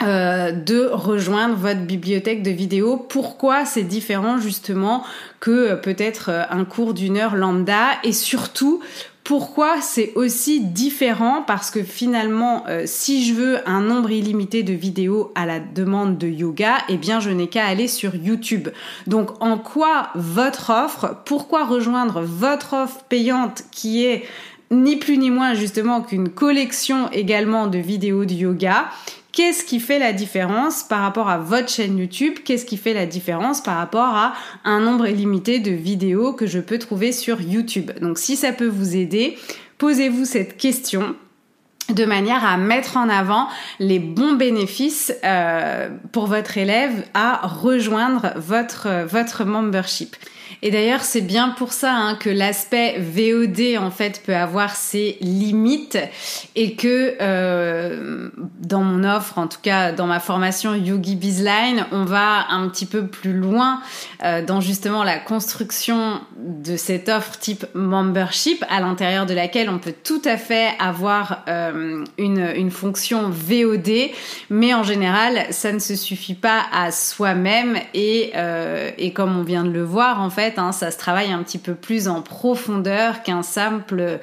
euh, 0.02 0.52
de 0.52 0.88
rejoindre 0.92 1.56
votre 1.56 1.82
bibliothèque 1.82 2.42
de 2.42 2.52
vidéos. 2.52 2.98
Pourquoi 2.98 3.66
c'est 3.66 3.84
différent 3.84 4.39
justement 4.39 5.04
que 5.39 5.76
peut-être 5.76 6.30
un 6.50 6.66
cours 6.66 6.94
d'une 6.94 7.18
heure 7.18 7.36
lambda 7.36 7.92
et 8.04 8.12
surtout 8.12 8.82
pourquoi 9.24 9.80
c'est 9.80 10.12
aussi 10.16 10.60
différent? 10.60 11.44
Parce 11.48 11.72
que 11.72 11.82
finalement, 11.82 12.66
euh, 12.68 12.84
si 12.86 13.26
je 13.26 13.34
veux 13.34 13.70
un 13.70 13.82
nombre 13.82 14.12
illimité 14.12 14.64
de 14.64 14.74
vidéos 14.74 15.32
à 15.36 15.46
la 15.46 15.60
demande 15.60 16.18
de 16.18 16.28
yoga, 16.28 16.80
eh 16.90 16.98
bien 16.98 17.22
je 17.22 17.30
n'ai 17.30 17.48
qu'à 17.48 17.66
aller 17.66 17.88
sur 17.88 18.16
YouTube. 18.16 18.70
Donc 19.08 19.42
en 19.42 19.58
quoi 19.58 20.10
votre 20.16 20.72
offre, 20.72 21.22
pourquoi 21.26 21.64
rejoindre 21.64 22.22
votre 22.22 22.74
offre 22.74 23.04
payante 23.08 23.64
qui 23.72 24.06
est 24.06 24.26
ni 24.72 24.98
plus 24.98 25.18
ni 25.18 25.30
moins 25.30 25.54
justement 25.54 26.02
qu'une 26.02 26.30
collection 26.30 27.10
également 27.12 27.68
de 27.68 27.78
vidéos 27.78 28.26
de 28.26 28.34
yoga 28.34 28.90
Qu'est-ce 29.34 29.63
qui 29.63 29.80
fait 29.80 29.98
la 29.98 30.13
différence 30.13 30.84
par 30.84 31.02
rapport 31.02 31.28
à 31.28 31.39
votre 31.39 31.67
chaîne 31.67 31.98
YouTube? 31.98 32.36
Qu'est-ce 32.46 32.65
qui 32.65 32.78
fait 32.78 32.93
la 32.93 33.08
différence 33.08 33.62
par 33.62 33.78
rapport 33.78 34.15
à 34.15 34.34
un 34.63 34.80
nombre 34.80 35.08
illimité 35.08 35.58
de 35.58 35.72
vidéos 35.72 36.34
que 36.34 36.46
je 36.46 36.60
peux 36.60 36.78
trouver 36.78 37.12
sur 37.12 37.41
YouTube? 37.41 37.89
Donc 38.00 38.19
si 38.19 38.36
ça 38.36 38.54
peut 38.54 38.67
vous 38.67 38.96
aider, 38.96 39.36
posez-vous 39.80 40.26
cette 40.26 40.56
question 40.56 41.15
de 41.89 42.06
manière 42.06 42.46
à 42.46 42.58
mettre 42.58 42.96
en 42.96 43.10
avant 43.10 43.48
les 43.80 43.98
bons 43.98 44.34
bénéfices 44.34 45.12
euh, 45.24 45.89
pour 46.12 46.28
votre 46.28 46.60
élève 46.60 47.04
à 47.15 47.48
rejoindre 47.48 48.34
votre, 48.36 49.04
votre 49.06 49.46
membership. 49.46 50.15
Et 50.62 50.72
d'ailleurs, 50.72 51.02
c'est 51.02 51.22
bien 51.22 51.50
pour 51.50 51.74
ça 51.74 51.94
hein, 51.94 52.16
que 52.16 52.30
l'aspect 52.30 52.98
VOD 53.00 53.78
en 53.78 53.92
fait 53.92 54.22
peut 54.26 54.36
avoir 54.36 54.76
ses 54.76 55.18
limites 55.22 55.98
et 56.56 56.76
que 56.76 57.16
euh, 57.22 58.30
dans 58.60 58.82
mon 58.82 59.04
offre, 59.04 59.38
en 59.38 59.48
tout 59.48 59.60
cas 59.62 59.92
dans 59.92 60.08
ma 60.08 60.20
formation 60.20 60.76
Yogi 60.76 61.16
Bizline, 61.16 61.86
on 61.92 62.06
va 62.06 62.48
un 62.50 62.68
petit 62.70 62.86
peu 62.86 63.08
plus 63.08 63.34
loin 63.34 63.82
euh, 64.24 64.44
dans 64.46 64.62
justement 64.62 65.04
la 65.04 65.20
construction 65.20 66.22
de 66.38 66.78
cette 66.78 67.10
offre 67.10 67.38
type 67.39 67.66
membership 67.74 68.63
à 68.70 68.80
l'intérieur 68.80 69.26
de 69.26 69.34
laquelle 69.34 69.70
on 69.70 69.80
peut 69.80 69.94
tout 70.04 70.22
à 70.26 70.38
fait 70.38 70.70
avoir 70.80 71.44
euh, 71.48 72.04
une, 72.18 72.52
une 72.56 72.72
fonction 72.72 73.30
VOD, 73.30 74.12
mais 74.50 74.74
en 74.74 74.84
général, 74.84 75.48
ça 75.52 75.72
ne 75.72 75.80
se 75.80 75.96
suffit 75.96 76.36
pas 76.36 76.62
à 76.72 76.92
soi-même 76.92 77.78
et, 77.94 78.34
et 78.98 79.13
comme 79.13 79.38
on 79.38 79.44
vient 79.44 79.63
de 79.63 79.72
le 79.72 79.84
voir 79.84 80.22
en 80.22 80.30
fait 80.30 80.43
Hein, 80.58 80.72
ça 80.72 80.92
se 80.92 80.98
travaille 80.98 81.32
un 81.32 81.42
petit 81.44 81.58
peu 81.58 81.74
plus 81.74 82.08
en 82.08 82.22
profondeur 82.22 83.24
qu'un 83.24 83.44
simple, 83.44 84.20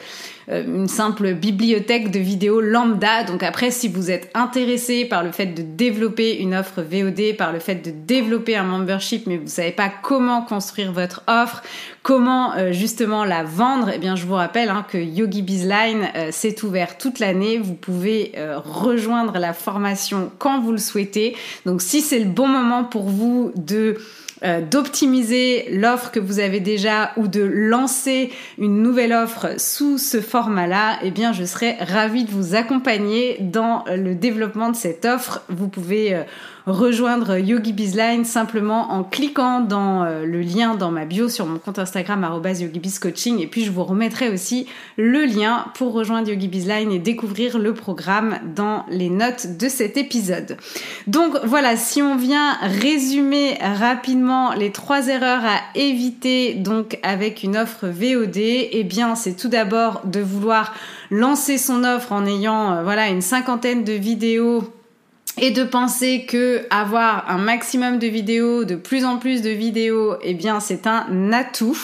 euh, 0.51 0.65
une 0.65 0.89
simple 0.89 1.33
bibliothèque 1.35 2.11
de 2.11 2.19
vidéos 2.19 2.61
lambda. 2.61 3.25
Donc 3.25 3.43
après, 3.43 3.71
si 3.71 3.89
vous 3.89 4.11
êtes 4.11 4.31
intéressé 4.35 5.05
par 5.05 5.23
le 5.23 5.33
fait 5.33 5.47
de 5.47 5.63
développer 5.63 6.39
une 6.39 6.55
offre 6.55 6.83
VOD, 6.83 7.37
par 7.37 7.53
le 7.53 7.59
fait 7.59 7.77
de 7.77 7.91
développer 7.91 8.57
un 8.57 8.65
membership, 8.65 9.27
mais 9.27 9.39
vous 9.39 9.49
savez 9.49 9.71
pas 9.73 9.89
comment 9.89 10.43
construire 10.43 10.93
votre 10.93 11.23
offre, 11.27 11.63
comment 12.03 12.53
euh, 12.55 12.73
justement 12.73 13.25
la 13.25 13.43
vendre, 13.43 13.91
eh 13.95 13.99
bien 13.99 14.17
je 14.17 14.27
vous 14.27 14.35
rappelle 14.35 14.69
hein, 14.69 14.85
que 14.89 14.99
Yogi 14.99 15.43
Bizline 15.43 16.09
euh, 16.17 16.31
s'est 16.33 16.63
ouvert 16.65 16.99
toute 16.99 17.19
l'année. 17.19 17.59
Vous 17.59 17.75
pouvez 17.75 18.33
rejoindre 18.65 19.39
la 19.39 19.53
formation 19.53 20.31
quand 20.39 20.61
vous 20.61 20.73
le 20.73 20.79
souhaitez. 20.79 21.37
Donc 21.65 21.81
si 21.81 22.03
c'est 22.03 22.19
le 22.19 22.31
bon 22.31 22.47
moment 22.47 22.85
pour 22.85 23.09
vous 23.09 23.53
de 23.57 23.97
euh, 24.42 24.61
d'optimiser 24.61 25.68
l'offre 25.70 26.11
que 26.11 26.20
vous 26.20 26.38
avez 26.38 26.61
déjà 26.61 27.12
ou 27.16 27.29
de 27.29 27.42
lancer 27.42 28.31
une 28.59 28.83
nouvelle 28.83 29.12
offre 29.12 29.61
sous 29.61 29.98
ce 29.98 30.20
format-là, 30.20 30.98
eh 31.03 31.11
bien, 31.11 31.33
je 31.33 31.44
serais 31.44 31.76
ravie 31.81 32.24
de 32.24 32.31
vous 32.31 32.55
accompagner 32.55 33.37
dans 33.40 33.85
le 33.87 34.14
développement 34.14 34.70
de 34.70 34.76
cette 34.76 35.05
offre. 35.05 35.42
Vous 35.48 35.68
pouvez 35.68 36.14
euh, 36.14 36.22
rejoindre 36.66 37.38
Yogi 37.38 37.73
Bizline 37.73 38.25
simplement 38.25 38.92
en 38.92 39.05
cliquant 39.05 39.61
dans 39.61 40.05
euh, 40.05 40.25
le 40.25 40.40
lien 40.40 40.75
dans 40.75 40.90
ma 40.90 41.05
bio 41.05 41.29
sur 41.29 41.46
mon 41.46 41.59
compte 41.59 41.79
Instagram 41.79 42.27
@yogibizcoaching 42.44 43.40
et 43.40 43.46
puis 43.46 43.64
je 43.64 43.70
vous 43.70 43.85
remettrai 43.85 44.29
aussi 44.29 44.66
le 44.96 45.25
lien 45.25 45.66
pour 45.75 45.92
rejoindre 45.92 46.29
Yogi 46.29 46.49
Bizline 46.49 46.92
et 46.92 46.99
découvrir 46.99 47.59
le 47.59 47.75
programme 47.75 48.38
dans 48.55 48.85
les 48.90 49.11
notes 49.11 49.57
de 49.59 49.68
cet 49.68 49.96
épisode. 49.96 50.57
Donc 51.07 51.37
voilà, 51.44 51.77
si 51.77 52.03
on 52.03 52.16
vient 52.16 52.57
résumer 52.62 53.59
rapidement 53.61 54.53
les 54.55 54.73
trois 54.73 55.09
erreurs 55.09 55.44
à 55.44 55.61
éviter 55.75 56.55
donc 56.55 56.99
avec 57.03 57.42
une 57.42 57.57
offre 57.57 57.87
VOD, 57.87 58.37
eh 58.37 58.85
bien 58.85 59.14
c'est 59.14 59.37
tout 59.37 59.49
d'abord 59.49 60.03
de 60.05 60.20
vouloir 60.20 60.75
lancer 61.11 61.59
son 61.59 61.85
offre 61.85 62.12
en 62.12 62.27
ayant 62.27 62.73
euh, 62.73 62.83
voilà 62.83 63.09
une 63.09 63.23
cinquantaine 63.23 63.85
de 63.85 63.92
vidéos 63.92 64.64
et 65.40 65.50
de 65.50 65.64
penser 65.64 66.26
que 66.29 66.66
avoir 66.70 67.29
un 67.31 67.38
maximum 67.38 67.98
de 67.98 68.07
vidéos, 68.07 68.64
de 68.64 68.76
plus 68.76 69.05
en 69.05 69.16
plus 69.16 69.40
de 69.40 69.50
vidéos, 69.50 70.16
eh 70.22 70.35
bien 70.35 70.61
c'est 70.61 70.87
un 70.87 71.33
atout. 71.33 71.79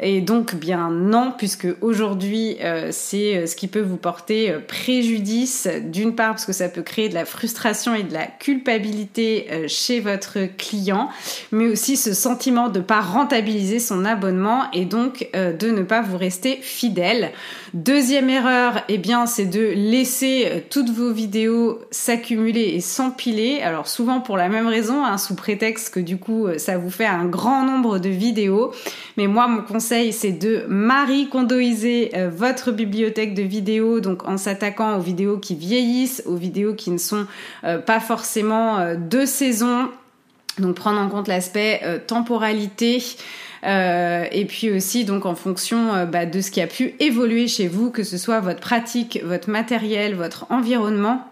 Et 0.00 0.20
donc 0.20 0.54
bien 0.56 0.90
non, 0.90 1.32
puisque 1.36 1.68
aujourd'hui 1.80 2.56
euh, 2.60 2.88
c'est 2.90 3.36
euh, 3.36 3.46
ce 3.46 3.54
qui 3.54 3.68
peut 3.68 3.80
vous 3.80 3.96
porter 3.96 4.50
euh, 4.50 4.58
préjudice, 4.58 5.68
d'une 5.84 6.14
part 6.14 6.30
parce 6.30 6.44
que 6.44 6.52
ça 6.52 6.68
peut 6.68 6.82
créer 6.82 7.08
de 7.08 7.14
la 7.14 7.24
frustration 7.24 7.94
et 7.94 8.02
de 8.02 8.12
la 8.12 8.26
culpabilité 8.26 9.46
chez 9.68 10.00
votre 10.00 10.38
client, 10.56 11.10
mais 11.52 11.66
aussi 11.66 11.96
ce 11.96 12.12
sentiment 12.12 12.68
de 12.68 12.78
ne 12.78 12.84
pas 12.84 13.00
rentabiliser 13.00 13.78
son 13.78 14.04
abonnement 14.04 14.64
et 14.72 14.84
donc 14.84 15.28
de 15.34 15.70
ne 15.70 15.82
pas 15.82 16.02
vous 16.02 16.16
rester 16.16 16.58
fidèle. 16.60 17.32
Deuxième 17.74 18.30
erreur, 18.30 18.84
eh 18.88 18.98
bien 18.98 19.26
c'est 19.26 19.46
de 19.46 19.72
laisser 19.74 20.64
toutes 20.70 20.90
vos 20.90 21.10
vidéos 21.10 21.80
s'accumuler 21.90 22.72
et 22.76 22.80
s'empiler. 22.80 23.62
Alors 23.62 23.88
souvent 23.88 24.20
pour 24.20 24.36
la 24.36 24.48
même 24.48 24.68
raison, 24.68 25.04
hein, 25.04 25.18
sous 25.18 25.34
prétexte 25.34 25.92
que 25.92 25.98
du 25.98 26.16
coup 26.16 26.46
ça 26.56 26.78
vous 26.78 26.88
fait 26.88 27.04
un 27.04 27.24
grand 27.24 27.64
nombre 27.64 27.98
de 27.98 28.08
vidéos. 28.08 28.72
Mais 29.16 29.26
moi 29.26 29.48
mon 29.48 29.62
conseil 29.62 30.12
c'est 30.12 30.30
de 30.30 30.64
marie-condoiser 30.68 32.12
votre 32.32 32.70
bibliothèque 32.70 33.34
de 33.34 33.42
vidéos, 33.42 33.98
donc 33.98 34.24
en 34.28 34.36
s'attaquant 34.36 34.96
aux 34.96 35.02
vidéos 35.02 35.38
qui 35.38 35.56
vieillissent, 35.56 36.22
aux 36.26 36.36
vidéos 36.36 36.74
qui 36.74 36.92
ne 36.92 36.98
sont 36.98 37.26
pas 37.62 37.98
forcément 37.98 38.94
de 38.96 39.26
saison. 39.26 39.88
Donc 40.60 40.76
prendre 40.76 41.00
en 41.00 41.08
compte 41.08 41.26
l'aspect 41.26 41.80
temporalité. 42.06 43.02
Euh, 43.64 44.26
et 44.30 44.44
puis 44.44 44.70
aussi 44.70 45.04
donc 45.04 45.24
en 45.24 45.34
fonction 45.34 45.94
euh, 45.94 46.04
bah, 46.04 46.26
de 46.26 46.40
ce 46.40 46.50
qui 46.50 46.60
a 46.60 46.66
pu 46.66 46.94
évoluer 47.00 47.48
chez 47.48 47.66
vous, 47.66 47.90
que 47.90 48.02
ce 48.02 48.18
soit 48.18 48.40
votre 48.40 48.60
pratique, 48.60 49.20
votre 49.24 49.48
matériel, 49.48 50.14
votre 50.14 50.46
environnement. 50.50 51.26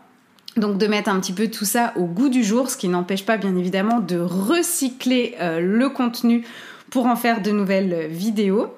Donc 0.57 0.79
de 0.79 0.87
mettre 0.87 1.09
un 1.09 1.19
petit 1.21 1.33
peu 1.33 1.49
tout 1.49 1.65
ça 1.65 1.93
au 1.97 2.05
goût 2.05 2.29
du 2.29 2.45
jour, 2.45 2.71
ce 2.71 2.77
qui 2.77 2.89
n'empêche 2.89 3.25
pas 3.25 3.39
bien 3.39 3.57
évidemment 3.57 4.01
de 4.01 4.19
recycler 4.19 5.35
euh, 5.41 5.61
le 5.61 5.89
contenu 5.89 6.45
pour 6.91 7.07
en 7.07 7.17
faire 7.17 7.43
de 7.43 7.51
nouvelles 7.51 8.09
vidéos 8.09 8.69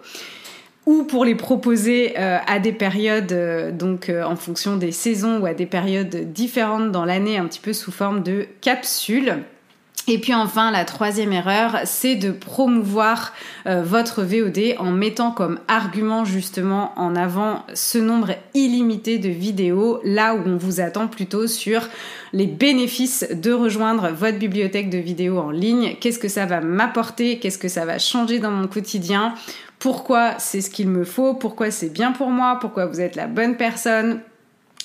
ou 0.87 1.05
pour 1.05 1.25
les 1.25 1.35
proposer 1.35 2.15
à 2.15 2.59
des 2.59 2.73
périodes, 2.73 3.75
donc 3.75 4.13
en 4.25 4.37
fonction 4.37 4.77
des 4.77 4.93
saisons 4.93 5.39
ou 5.39 5.47
à 5.47 5.55
des 5.55 5.65
périodes 5.65 6.31
différentes 6.35 6.93
dans 6.93 7.07
l'année, 7.07 7.39
un 7.39 7.47
petit 7.47 7.59
peu 7.59 7.73
sous 7.73 7.91
forme 7.91 8.23
de 8.23 8.47
capsules. 8.61 9.39
Et 10.07 10.19
puis 10.19 10.35
enfin, 10.35 10.71
la 10.71 10.85
troisième 10.85 11.33
erreur, 11.33 11.81
c'est 11.85 12.15
de 12.15 12.31
promouvoir 12.31 13.33
euh, 13.67 13.83
votre 13.83 14.23
VOD 14.23 14.77
en 14.79 14.91
mettant 14.91 15.31
comme 15.31 15.59
argument 15.67 16.27
justement 16.27 16.93
en 16.97 17.17
avant 17.17 17.65
ce 17.73 17.97
nombre 17.97 18.33
illimité 18.53 19.19
de 19.19 19.31
vidéos, 19.31 20.01
là 20.05 20.35
où 20.35 20.43
on 20.45 20.59
vous 20.59 20.81
attend 20.81 21.09
plutôt 21.09 21.47
sur 21.47 21.89
les 22.35 22.47
bénéfices 22.47 23.27
de 23.33 23.53
rejoindre 23.53 24.11
votre 24.11 24.39
bibliothèque 24.39 24.91
de 24.91 24.99
vidéos 24.99 25.39
en 25.39 25.51
ligne. 25.51 25.97
Qu'est-ce 26.01 26.19
que 26.19 26.29
ça 26.29 26.45
va 26.45 26.61
m'apporter? 26.61 27.39
Qu'est-ce 27.39 27.59
que 27.59 27.69
ça 27.69 27.87
va 27.87 27.99
changer 27.99 28.41
dans 28.41 28.51
mon 28.51 28.67
quotidien? 28.67 29.35
Pourquoi 29.79 30.39
c'est 30.39 30.61
ce 30.61 30.69
qu'il 30.69 30.89
me 30.89 31.05
faut? 31.05 31.33
Pourquoi 31.33 31.71
c'est 31.71 31.91
bien 31.91 32.13
pour 32.13 32.29
moi? 32.29 32.59
Pourquoi 32.61 32.85
vous 32.85 33.01
êtes 33.01 33.17
la 33.17 33.27
bonne 33.27 33.57
personne? 33.57 34.21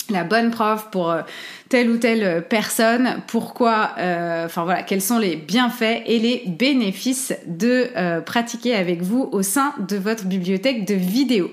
La 0.09 0.23
bonne 0.23 0.51
prof 0.51 0.89
pour 0.91 1.11
euh, 1.11 1.21
telle 1.69 1.89
ou 1.89 1.97
telle 1.97 2.23
euh, 2.23 2.41
personne, 2.41 3.21
pourquoi, 3.27 3.91
euh, 3.97 4.45
enfin 4.45 4.63
voilà, 4.63 4.83
quels 4.83 5.01
sont 5.01 5.19
les 5.19 5.35
bienfaits 5.35 6.03
et 6.05 6.19
les 6.19 6.43
bénéfices 6.47 7.33
de 7.45 7.89
pratiquer 8.21 8.75
avec 8.75 9.01
vous 9.01 9.29
au 9.31 9.41
sein 9.41 9.73
de 9.87 9.97
votre 9.97 10.25
bibliothèque 10.25 10.85
de 10.85 10.95
vidéos? 10.95 11.51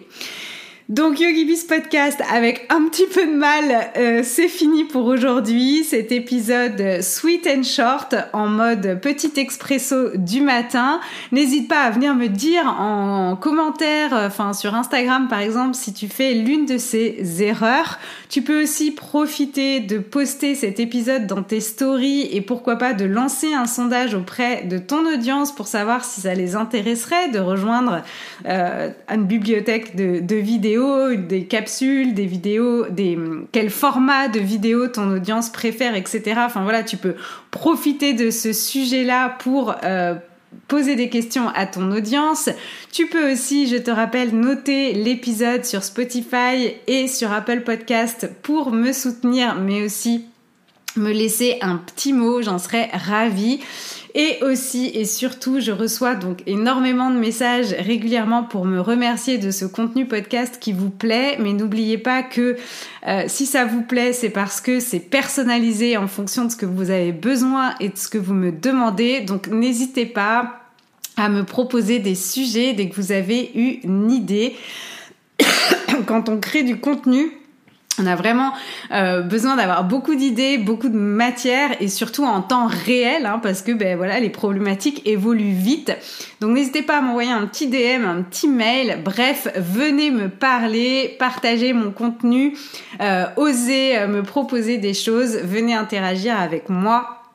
Donc 0.89 1.19
YogiBiz 1.19 1.65
Podcast 1.65 2.23
avec 2.33 2.65
un 2.71 2.89
petit 2.89 3.09
peu 3.13 3.27
de 3.27 3.35
mal, 3.35 3.91
euh, 3.97 4.21
c'est 4.23 4.47
fini 4.47 4.85
pour 4.85 5.07
aujourd'hui. 5.07 5.83
Cet 5.83 6.13
épisode 6.13 7.03
sweet 7.03 7.49
and 7.49 7.65
short 7.65 8.15
en 8.33 8.47
mode 8.47 9.01
petit 9.03 9.33
expresso 9.35 10.11
du 10.15 10.43
matin. 10.43 11.01
N'hésite 11.33 11.67
pas 11.67 11.81
à 11.81 11.91
venir 11.91 12.15
me 12.15 12.29
dire 12.29 12.69
en 12.79 13.35
commentaire, 13.35 14.15
euh, 14.15 14.29
enfin 14.29 14.53
sur 14.53 14.77
Instagram 14.77 15.27
par 15.27 15.41
exemple, 15.41 15.75
si 15.75 15.93
tu 15.93 16.07
fais 16.07 16.35
l'une 16.35 16.67
de 16.67 16.79
ces 16.79 17.43
erreurs. 17.43 17.99
Tu 18.29 18.43
peux 18.43 18.63
aussi 18.63 18.93
profiter 18.93 19.81
de 19.81 19.99
poster 19.99 20.55
cet 20.55 20.79
épisode 20.79 21.27
dans 21.27 21.43
tes 21.43 21.61
stories 21.61 22.29
et 22.31 22.41
pourquoi 22.41 22.77
pas 22.77 22.93
de 22.93 23.05
lancer 23.05 23.53
un 23.53 23.67
sondage 23.67 24.15
auprès 24.15 24.63
de 24.63 24.79
ton 24.79 25.05
audience 25.05 25.53
pour 25.53 25.67
savoir 25.67 26.05
si 26.05 26.21
ça 26.21 26.35
les 26.35 26.55
intéresserait 26.55 27.29
de 27.31 27.41
rejoindre 27.41 28.03
euh, 28.47 28.91
une 29.13 29.25
bibliothèque 29.25 29.97
de 29.97 30.37
vidéos 30.37 30.76
des 31.17 31.45
capsules, 31.47 32.15
des 32.15 32.27
vidéos, 32.27 32.87
des 32.89 33.19
quel 33.53 33.71
format 33.71 34.29
de 34.29 34.41
vidéo 34.41 34.89
ton 34.89 35.11
audience 35.11 35.51
préfère, 35.51 35.95
etc. 35.95 36.35
Enfin 36.39 36.63
voilà, 36.63 36.83
tu 36.83 36.97
peux 36.97 37.15
profiter 37.51 38.13
de 38.13 38.31
ce 38.31 38.53
sujet-là 38.53 39.37
pour 39.39 39.75
euh, 39.85 40.15
poser 40.69 40.97
des 40.97 41.09
questions 41.09 41.49
à 41.55 41.67
ton 41.67 41.91
audience. 41.93 42.49
Tu 42.93 43.07
peux 43.07 43.33
aussi, 43.33 43.67
je 43.69 43.77
te 43.77 43.91
rappelle, 43.91 44.35
noter 44.35 44.93
l'épisode 44.93 45.65
sur 45.65 45.83
Spotify 45.83 46.75
et 46.87 47.09
sur 47.09 47.33
Apple 47.33 47.61
Podcast 47.61 48.31
pour 48.43 48.73
me 48.73 48.93
soutenir, 48.93 49.57
mais 49.57 49.83
aussi 49.83 50.25
me 50.97 51.13
laisser 51.13 51.59
un 51.61 51.77
petit 51.77 52.13
mot, 52.13 52.43
j'en 52.43 52.59
serais 52.59 52.91
ravie. 52.93 53.61
Et 54.19 54.39
aussi 54.41 54.87
et 54.95 55.05
surtout, 55.05 55.61
je 55.61 55.73
reçois 55.73 56.15
donc 56.15 56.43
énormément 56.47 57.11
de 57.11 57.19
messages 57.19 57.75
régulièrement 57.79 58.45
pour 58.45 58.65
me 58.65 58.81
remercier 58.81 59.37
de 59.37 59.51
ce 59.51 59.67
contenu 59.67 60.07
podcast 60.07 60.57
qui 60.59 60.73
vous 60.73 60.89
plaît. 60.89 61.37
Mais 61.39 61.53
n'oubliez 61.53 61.99
pas 61.99 62.23
que 62.23 62.57
euh, 63.07 63.25
si 63.27 63.45
ça 63.45 63.67
vous 63.67 63.83
plaît, 63.83 64.15
c'est 64.15 64.31
parce 64.31 64.63
que 64.63 64.81
c'est 64.81 65.01
personnalisé 65.01 65.99
en 65.99 66.09
fonction 66.09 66.47
de 66.47 66.51
ce 66.51 66.57
que 66.57 66.65
vous 66.65 66.89
avez 66.89 67.13
besoin 67.13 67.75
et 67.79 67.91
de 67.91 67.97
ce 67.99 68.09
que 68.09 68.17
vous 68.17 68.33
me 68.33 68.53
demandez. 68.53 69.21
Donc 69.21 69.49
n'hésitez 69.49 70.07
pas 70.07 70.63
à 71.19 71.29
me 71.29 71.45
proposer 71.45 71.99
des 71.99 72.15
sujets 72.15 72.73
dès 72.73 72.89
que 72.89 72.95
vous 72.95 73.13
avez 73.13 73.51
une 73.85 74.11
idée. 74.11 74.57
Quand 76.07 76.31
on 76.31 76.39
crée 76.39 76.63
du 76.63 76.79
contenu, 76.79 77.33
on 77.99 78.07
a 78.07 78.15
vraiment 78.15 78.53
euh, 78.93 79.23
besoin 79.23 79.57
d'avoir 79.57 79.85
beaucoup 79.85 80.15
d'idées, 80.15 80.59
beaucoup 80.59 80.89
de 80.89 80.99
matière 80.99 81.71
et 81.81 81.89
surtout 81.89 82.25
en 82.25 82.43
temps 82.43 82.67
réel 82.67 83.27
hein, 83.27 83.41
parce 83.43 83.63
que 83.63 83.73
ben 83.73 83.97
voilà 83.97 84.21
les 84.21 84.31
problématiques 84.31 85.03
évoluent 85.07 85.55
vite. 85.55 85.93
Donc 86.41 86.55
n'hésitez 86.55 86.83
pas 86.83 86.99
à 86.99 87.01
m'envoyer 87.01 87.31
un 87.31 87.47
petit 87.47 87.69
DM, 87.69 88.05
un 88.05 88.23
petit 88.23 88.49
mail. 88.49 89.01
Bref, 89.05 89.49
venez 89.57 90.11
me 90.11 90.29
parler, 90.29 91.17
partager 91.19 91.73
mon 91.73 91.91
contenu, 91.91 92.57
euh, 93.01 93.27
osez 93.37 94.07
me 94.07 94.23
proposer 94.23 94.79
des 94.79 94.95
choses, 94.95 95.37
venez 95.37 95.75
interagir 95.75 96.39
avec 96.39 96.69
moi 96.69 97.26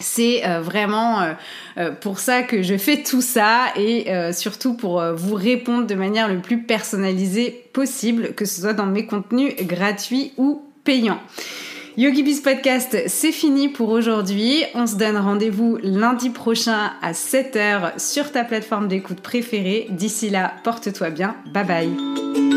c'est 0.00 0.46
euh, 0.46 0.60
vraiment 0.60 1.20
euh, 1.20 1.32
euh, 1.78 1.90
pour 1.90 2.18
ça 2.18 2.42
que 2.42 2.62
je 2.62 2.76
fais 2.76 3.02
tout 3.02 3.22
ça 3.22 3.66
et 3.76 4.06
surtout 4.32 4.74
pour 4.74 5.02
vous 5.14 5.34
répondre 5.34 5.86
de 5.86 5.94
manière 5.94 6.28
le 6.28 6.38
plus 6.38 6.62
personnalisée 6.62 7.64
possible, 7.72 8.34
que 8.34 8.44
ce 8.44 8.60
soit 8.60 8.72
dans 8.72 8.86
mes 8.86 9.06
contenus 9.06 9.54
gratuits 9.60 10.32
ou 10.36 10.62
payants. 10.84 11.20
YogiBiz 11.96 12.42
Podcast, 12.42 12.96
c'est 13.08 13.32
fini 13.32 13.68
pour 13.68 13.88
aujourd'hui. 13.88 14.62
On 14.74 14.86
se 14.86 14.94
donne 14.94 15.16
rendez-vous 15.16 15.78
lundi 15.82 16.30
prochain 16.30 16.92
à 17.02 17.12
7h 17.12 17.98
sur 17.98 18.30
ta 18.30 18.44
plateforme 18.44 18.86
d'écoute 18.86 19.20
préférée. 19.20 19.88
D'ici 19.90 20.30
là, 20.30 20.54
porte-toi 20.62 21.10
bien. 21.10 21.34
Bye 21.52 21.66
bye. 21.66 22.47